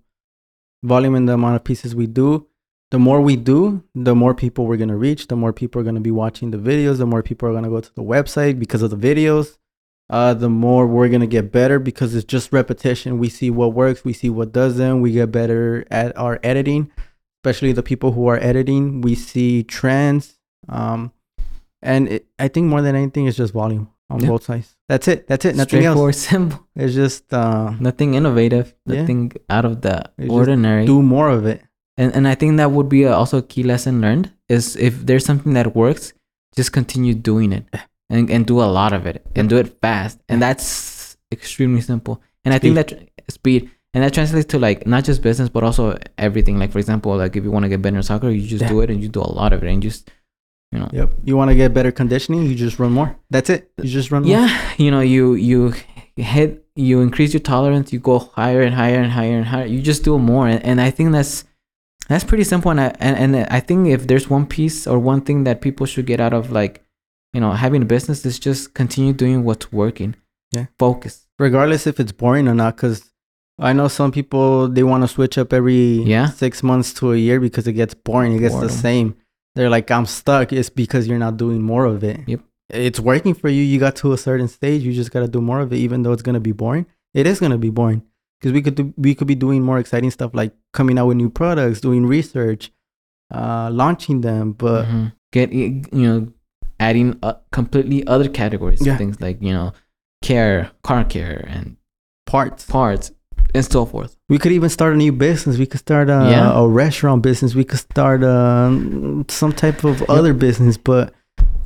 volume, 0.82 1.14
and 1.16 1.28
the 1.28 1.34
amount 1.34 1.56
of 1.56 1.64
pieces 1.64 1.94
we 1.94 2.06
do. 2.06 2.46
The 2.92 2.98
more 2.98 3.20
we 3.20 3.36
do, 3.36 3.82
the 3.94 4.14
more 4.14 4.34
people 4.34 4.66
we're 4.66 4.76
gonna 4.76 4.96
reach. 4.96 5.26
The 5.26 5.36
more 5.36 5.52
people 5.52 5.80
are 5.80 5.84
gonna 5.84 6.00
be 6.00 6.12
watching 6.12 6.50
the 6.52 6.56
videos. 6.58 6.98
The 6.98 7.06
more 7.06 7.22
people 7.22 7.48
are 7.48 7.52
gonna 7.52 7.68
go 7.68 7.80
to 7.80 7.94
the 7.94 8.02
website 8.02 8.58
because 8.58 8.80
of 8.82 8.90
the 8.90 8.96
videos. 8.96 9.58
Uh, 10.08 10.32
the 10.34 10.48
more 10.48 10.86
we're 10.86 11.08
gonna 11.08 11.26
get 11.26 11.50
better 11.50 11.78
because 11.80 12.14
it's 12.14 12.24
just 12.24 12.52
repetition. 12.52 13.18
We 13.18 13.28
see 13.28 13.50
what 13.50 13.72
works. 13.74 14.04
We 14.04 14.12
see 14.12 14.30
what 14.30 14.52
doesn't. 14.52 15.00
We 15.00 15.10
get 15.12 15.32
better 15.32 15.84
at 15.90 16.16
our 16.16 16.38
editing, 16.44 16.92
especially 17.44 17.72
the 17.72 17.82
people 17.82 18.12
who 18.12 18.28
are 18.28 18.38
editing. 18.38 19.00
We 19.00 19.14
see 19.16 19.64
trends. 19.64 20.38
Um, 20.68 21.12
and 21.82 22.08
it, 22.08 22.26
I 22.38 22.48
think 22.48 22.66
more 22.68 22.82
than 22.82 22.94
anything, 22.94 23.26
it's 23.26 23.36
just 23.36 23.52
volume 23.52 23.88
on 24.08 24.20
Yeah. 24.20 24.28
both 24.28 24.44
sides. 24.44 24.76
That's 24.88 25.08
it. 25.08 25.26
That's 25.26 25.44
it. 25.44 25.56
Nothing 25.56 25.84
else. 25.84 25.94
straightforward 25.96 26.14
simple 26.30 26.66
It's 26.76 26.94
just 26.94 27.32
uh, 27.34 27.74
nothing 27.80 28.14
innovative, 28.14 28.74
Yeah. 28.86 29.00
nothing 29.00 29.32
out 29.50 29.64
of 29.64 29.80
the 29.82 30.04
It's 30.18 30.30
ordinary. 30.32 30.86
do 30.86 31.02
more 31.02 31.28
of 31.30 31.46
it. 31.46 31.62
And 31.96 32.14
and 32.14 32.28
I 32.28 32.34
think 32.36 32.58
that 32.58 32.70
would 32.70 32.88
be 32.88 33.06
also 33.06 33.38
a 33.38 33.42
key 33.42 33.62
lesson 33.64 34.00
learned 34.00 34.30
is 34.48 34.76
if 34.76 35.04
there's 35.06 35.24
something 35.24 35.54
that 35.54 35.74
works, 35.74 36.12
just 36.54 36.70
continue 36.72 37.14
doing 37.14 37.52
it 37.52 37.64
and, 38.10 38.30
and 38.30 38.46
do 38.46 38.60
a 38.60 38.64
lot 38.78 38.92
of 38.92 39.06
it 39.06 39.24
and 39.34 39.48
do 39.48 39.56
it 39.56 39.80
fast. 39.80 40.18
And 40.28 40.40
that's 40.42 41.16
extremely 41.32 41.80
simple. 41.80 42.22
And 42.44 42.54
I 42.54 42.58
think 42.58 42.74
that 42.76 42.88
tr- 42.88 42.94
speed 43.28 43.70
and 43.94 44.04
that 44.04 44.12
translates 44.14 44.46
to 44.48 44.58
like 44.58 44.86
not 44.86 45.04
just 45.04 45.22
business 45.22 45.48
but 45.48 45.64
also 45.64 45.96
everything. 46.18 46.58
Like 46.58 46.70
for 46.72 46.78
example, 46.78 47.16
like 47.16 47.36
if 47.36 47.44
you 47.44 47.50
want 47.50 47.64
to 47.64 47.68
get 47.68 47.82
better 47.82 47.96
in 47.96 48.02
soccer, 48.02 48.30
you 48.30 48.46
just 48.46 48.62
Yeah. 48.62 48.68
do 48.68 48.80
it 48.82 48.90
and 48.90 49.02
you 49.02 49.08
do 49.08 49.20
a 49.20 49.32
lot 49.40 49.52
of 49.52 49.62
it 49.64 49.68
and 49.70 49.82
just 49.82 50.10
you 50.72 50.78
know 50.78 50.88
Yep. 50.92 51.14
You 51.24 51.36
want 51.36 51.50
to 51.50 51.54
get 51.56 51.72
better 51.74 51.90
conditioning, 51.92 52.42
you 52.44 52.54
just 52.54 52.78
run 52.78 52.92
more. 52.92 53.16
That's 53.30 53.50
it. 53.50 53.70
You 53.82 53.88
just 53.90 54.10
run 54.10 54.22
more. 54.22 54.30
yeah 54.32 54.48
you 54.78 54.90
know 54.90 55.00
you 55.00 55.34
you 55.34 55.72
hit 56.16 56.64
you 56.76 57.00
increase 57.00 57.32
your 57.34 57.40
tolerance 57.40 57.92
you 57.92 57.98
go 57.98 58.18
higher 58.18 58.62
and 58.62 58.74
higher 58.74 59.00
and 59.00 59.12
higher 59.12 59.36
and 59.36 59.46
higher 59.46 59.66
you 59.66 59.82
just 59.82 60.02
do 60.02 60.18
more 60.18 60.46
and, 60.48 60.62
and 60.64 60.80
i 60.80 60.90
think 60.90 61.12
that's 61.12 61.44
that's 62.08 62.24
pretty 62.24 62.44
simple 62.44 62.70
and 62.70 62.80
I, 62.80 62.94
and, 63.00 63.16
and 63.36 63.46
i 63.50 63.60
think 63.60 63.88
if 63.88 64.06
there's 64.06 64.28
one 64.30 64.46
piece 64.46 64.86
or 64.86 64.98
one 64.98 65.20
thing 65.20 65.44
that 65.44 65.60
people 65.60 65.84
should 65.86 66.06
get 66.06 66.20
out 66.20 66.32
of 66.32 66.50
like 66.50 66.82
you 67.34 67.40
know 67.40 67.52
having 67.52 67.82
a 67.82 67.86
business 67.86 68.24
is 68.24 68.38
just 68.38 68.74
continue 68.74 69.12
doing 69.12 69.44
what's 69.44 69.72
working 69.72 70.14
Yeah. 70.52 70.66
focus 70.78 71.26
Regardless 71.38 71.86
if 71.86 72.00
it's 72.00 72.12
boring 72.12 72.48
or 72.48 72.54
not, 72.54 72.76
because 72.76 73.12
I 73.58 73.74
know 73.74 73.88
some 73.88 74.10
people 74.10 74.68
they 74.68 74.82
want 74.82 75.02
to 75.04 75.08
switch 75.08 75.36
up 75.36 75.52
every 75.52 76.02
Yeah. 76.02 76.28
six 76.30 76.62
months 76.62 76.94
to 76.94 77.12
a 77.12 77.16
year 77.16 77.38
because 77.40 77.66
it 77.66 77.74
gets 77.74 77.92
boring. 77.92 78.32
It 78.34 78.38
gets 78.40 78.58
the 78.58 78.70
same. 78.70 79.16
They're 79.54 79.68
like, 79.68 79.90
I'm 79.90 80.06
stuck. 80.06 80.52
It's 80.54 80.70
because 80.70 81.06
you're 81.06 81.18
not 81.18 81.36
doing 81.36 81.60
more 81.60 81.84
of 81.84 82.02
it. 82.02 82.20
Yep. 82.26 82.40
It's 82.70 82.98
working 83.00 83.34
for 83.34 83.50
you. 83.50 83.62
You 83.62 83.78
got 83.78 83.96
to 83.96 84.12
a 84.14 84.18
certain 84.18 84.48
stage. 84.48 84.82
You 84.82 84.92
just 84.94 85.10
got 85.10 85.20
to 85.20 85.28
do 85.28 85.40
more 85.42 85.60
of 85.60 85.72
it, 85.74 85.76
even 85.76 86.02
though 86.02 86.12
it's 86.12 86.22
gonna 86.22 86.40
be 86.40 86.52
boring. 86.52 86.86
It 87.12 87.26
is 87.26 87.38
gonna 87.38 87.58
be 87.58 87.70
boring 87.70 88.00
because 88.40 88.52
we 88.54 88.62
could 88.62 88.74
do, 88.76 88.94
we 88.96 89.14
could 89.14 89.26
be 89.28 89.34
doing 89.34 89.62
more 89.62 89.78
exciting 89.78 90.10
stuff 90.10 90.30
like 90.34 90.52
coming 90.72 90.98
out 90.98 91.06
with 91.08 91.18
new 91.18 91.28
products, 91.30 91.80
doing 91.82 92.06
research, 92.06 92.72
uh, 93.34 93.68
launching 93.72 94.22
them. 94.22 94.52
But 94.52 94.86
Mhm. 94.86 95.12
get 95.32 95.52
you 95.52 95.82
know 95.92 96.28
adding 96.80 97.18
uh, 97.22 97.34
completely 97.52 98.06
other 98.06 98.28
categories 98.28 98.84
Yeah. 98.86 98.96
things 98.96 99.20
like 99.20 99.40
you 99.42 99.52
know 99.52 99.72
care 100.22 100.70
car 100.82 101.04
care 101.04 101.44
and 101.48 101.76
parts. 102.26 102.64
parts 102.64 103.12
and 103.54 103.64
so 103.64 103.86
forth 103.86 104.16
We 104.28 104.38
could 104.38 104.52
even 104.52 104.68
start 104.68 104.92
a 104.94 104.96
new 104.96 105.12
business. 105.12 105.56
We 105.56 105.66
could 105.66 105.80
start 105.80 106.08
a, 106.10 106.28
Yeah. 106.30 106.52
a 106.58 106.66
restaurant 106.66 107.22
business. 107.22 107.54
We 107.54 107.64
could 107.64 107.78
start 107.78 108.22
um, 108.24 109.24
some 109.28 109.52
type 109.52 109.84
of 109.84 110.02
other 110.10 110.34
business, 110.34 110.76
but 110.76 111.14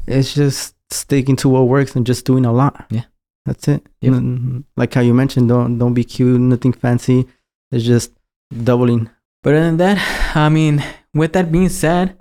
it's 0.07 0.35
just 0.35 0.75
sticking 0.90 1.37
to 1.37 1.49
what 1.49 1.68
works 1.68 1.96
and 1.96 2.07
just 2.07 2.25
doing 2.27 2.44
a 2.44 2.53
lot. 2.53 2.87
Yeah. 2.90 3.05
that's 3.46 3.66
it. 3.68 3.87
Yep. 4.03 4.12
N- 4.12 4.64
Like 4.77 4.92
how 4.94 5.01
you 5.01 5.14
mentioned, 5.14 5.49
don't 5.49 5.79
don't 5.79 5.94
be 5.94 6.05
cute, 6.05 6.40
nothing 6.40 6.73
fancy. 6.75 7.27
It's 7.73 7.85
just 7.85 8.12
doubling. 8.53 9.09
But 9.42 9.55
other 9.55 9.64
than 9.64 9.77
that, 9.79 9.99
I 10.37 10.49
mean, 10.51 10.85
with 11.14 11.33
that 11.33 11.51
being 11.51 11.70
said, 11.70 12.14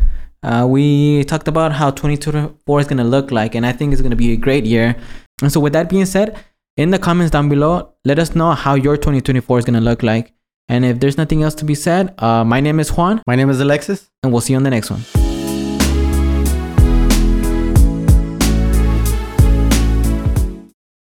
uh, 0.44 0.66
we 0.70 1.24
talked 1.26 1.48
about 1.48 1.74
how 1.74 1.92
2024 1.92 2.80
is 2.80 2.88
going 2.88 2.98
to 2.98 3.04
look 3.04 3.32
like, 3.32 3.56
and 3.56 3.66
I 3.66 3.72
think 3.72 3.94
it's 3.94 4.02
going 4.02 4.12
to 4.12 4.16
be 4.16 4.34
a 4.34 4.38
great 4.38 4.66
year. 4.66 4.96
And 5.42 5.52
so, 5.52 5.60
with 5.60 5.74
that 5.74 5.90
being 5.90 6.06
said, 6.06 6.38
in 6.78 6.92
the 6.92 7.00
comments 7.00 7.32
down 7.32 7.50
below, 7.50 7.94
let 8.06 8.20
us 8.20 8.36
know 8.36 8.52
how 8.52 8.76
your 8.76 8.96
2024 8.98 9.60
is 9.60 9.66
going 9.66 9.74
to 9.76 9.82
look 9.82 10.04
like. 10.04 10.34
And 10.70 10.86
if 10.86 11.00
there's 11.00 11.18
nothing 11.18 11.44
else 11.44 11.56
to 11.56 11.66
be 11.66 11.76
said, 11.76 12.14
uh, 12.20 12.44
my 12.44 12.60
name 12.60 12.80
is 12.80 12.90
Juan, 12.90 13.22
My 13.26 13.36
name 13.36 13.50
is 13.50 13.60
Alexis. 13.60 14.10
and 14.24 14.32
we'll 14.32 14.42
see 14.42 14.54
you 14.54 14.58
on 14.58 14.64
the 14.64 14.70
next 14.70 14.92
one. 14.92 15.29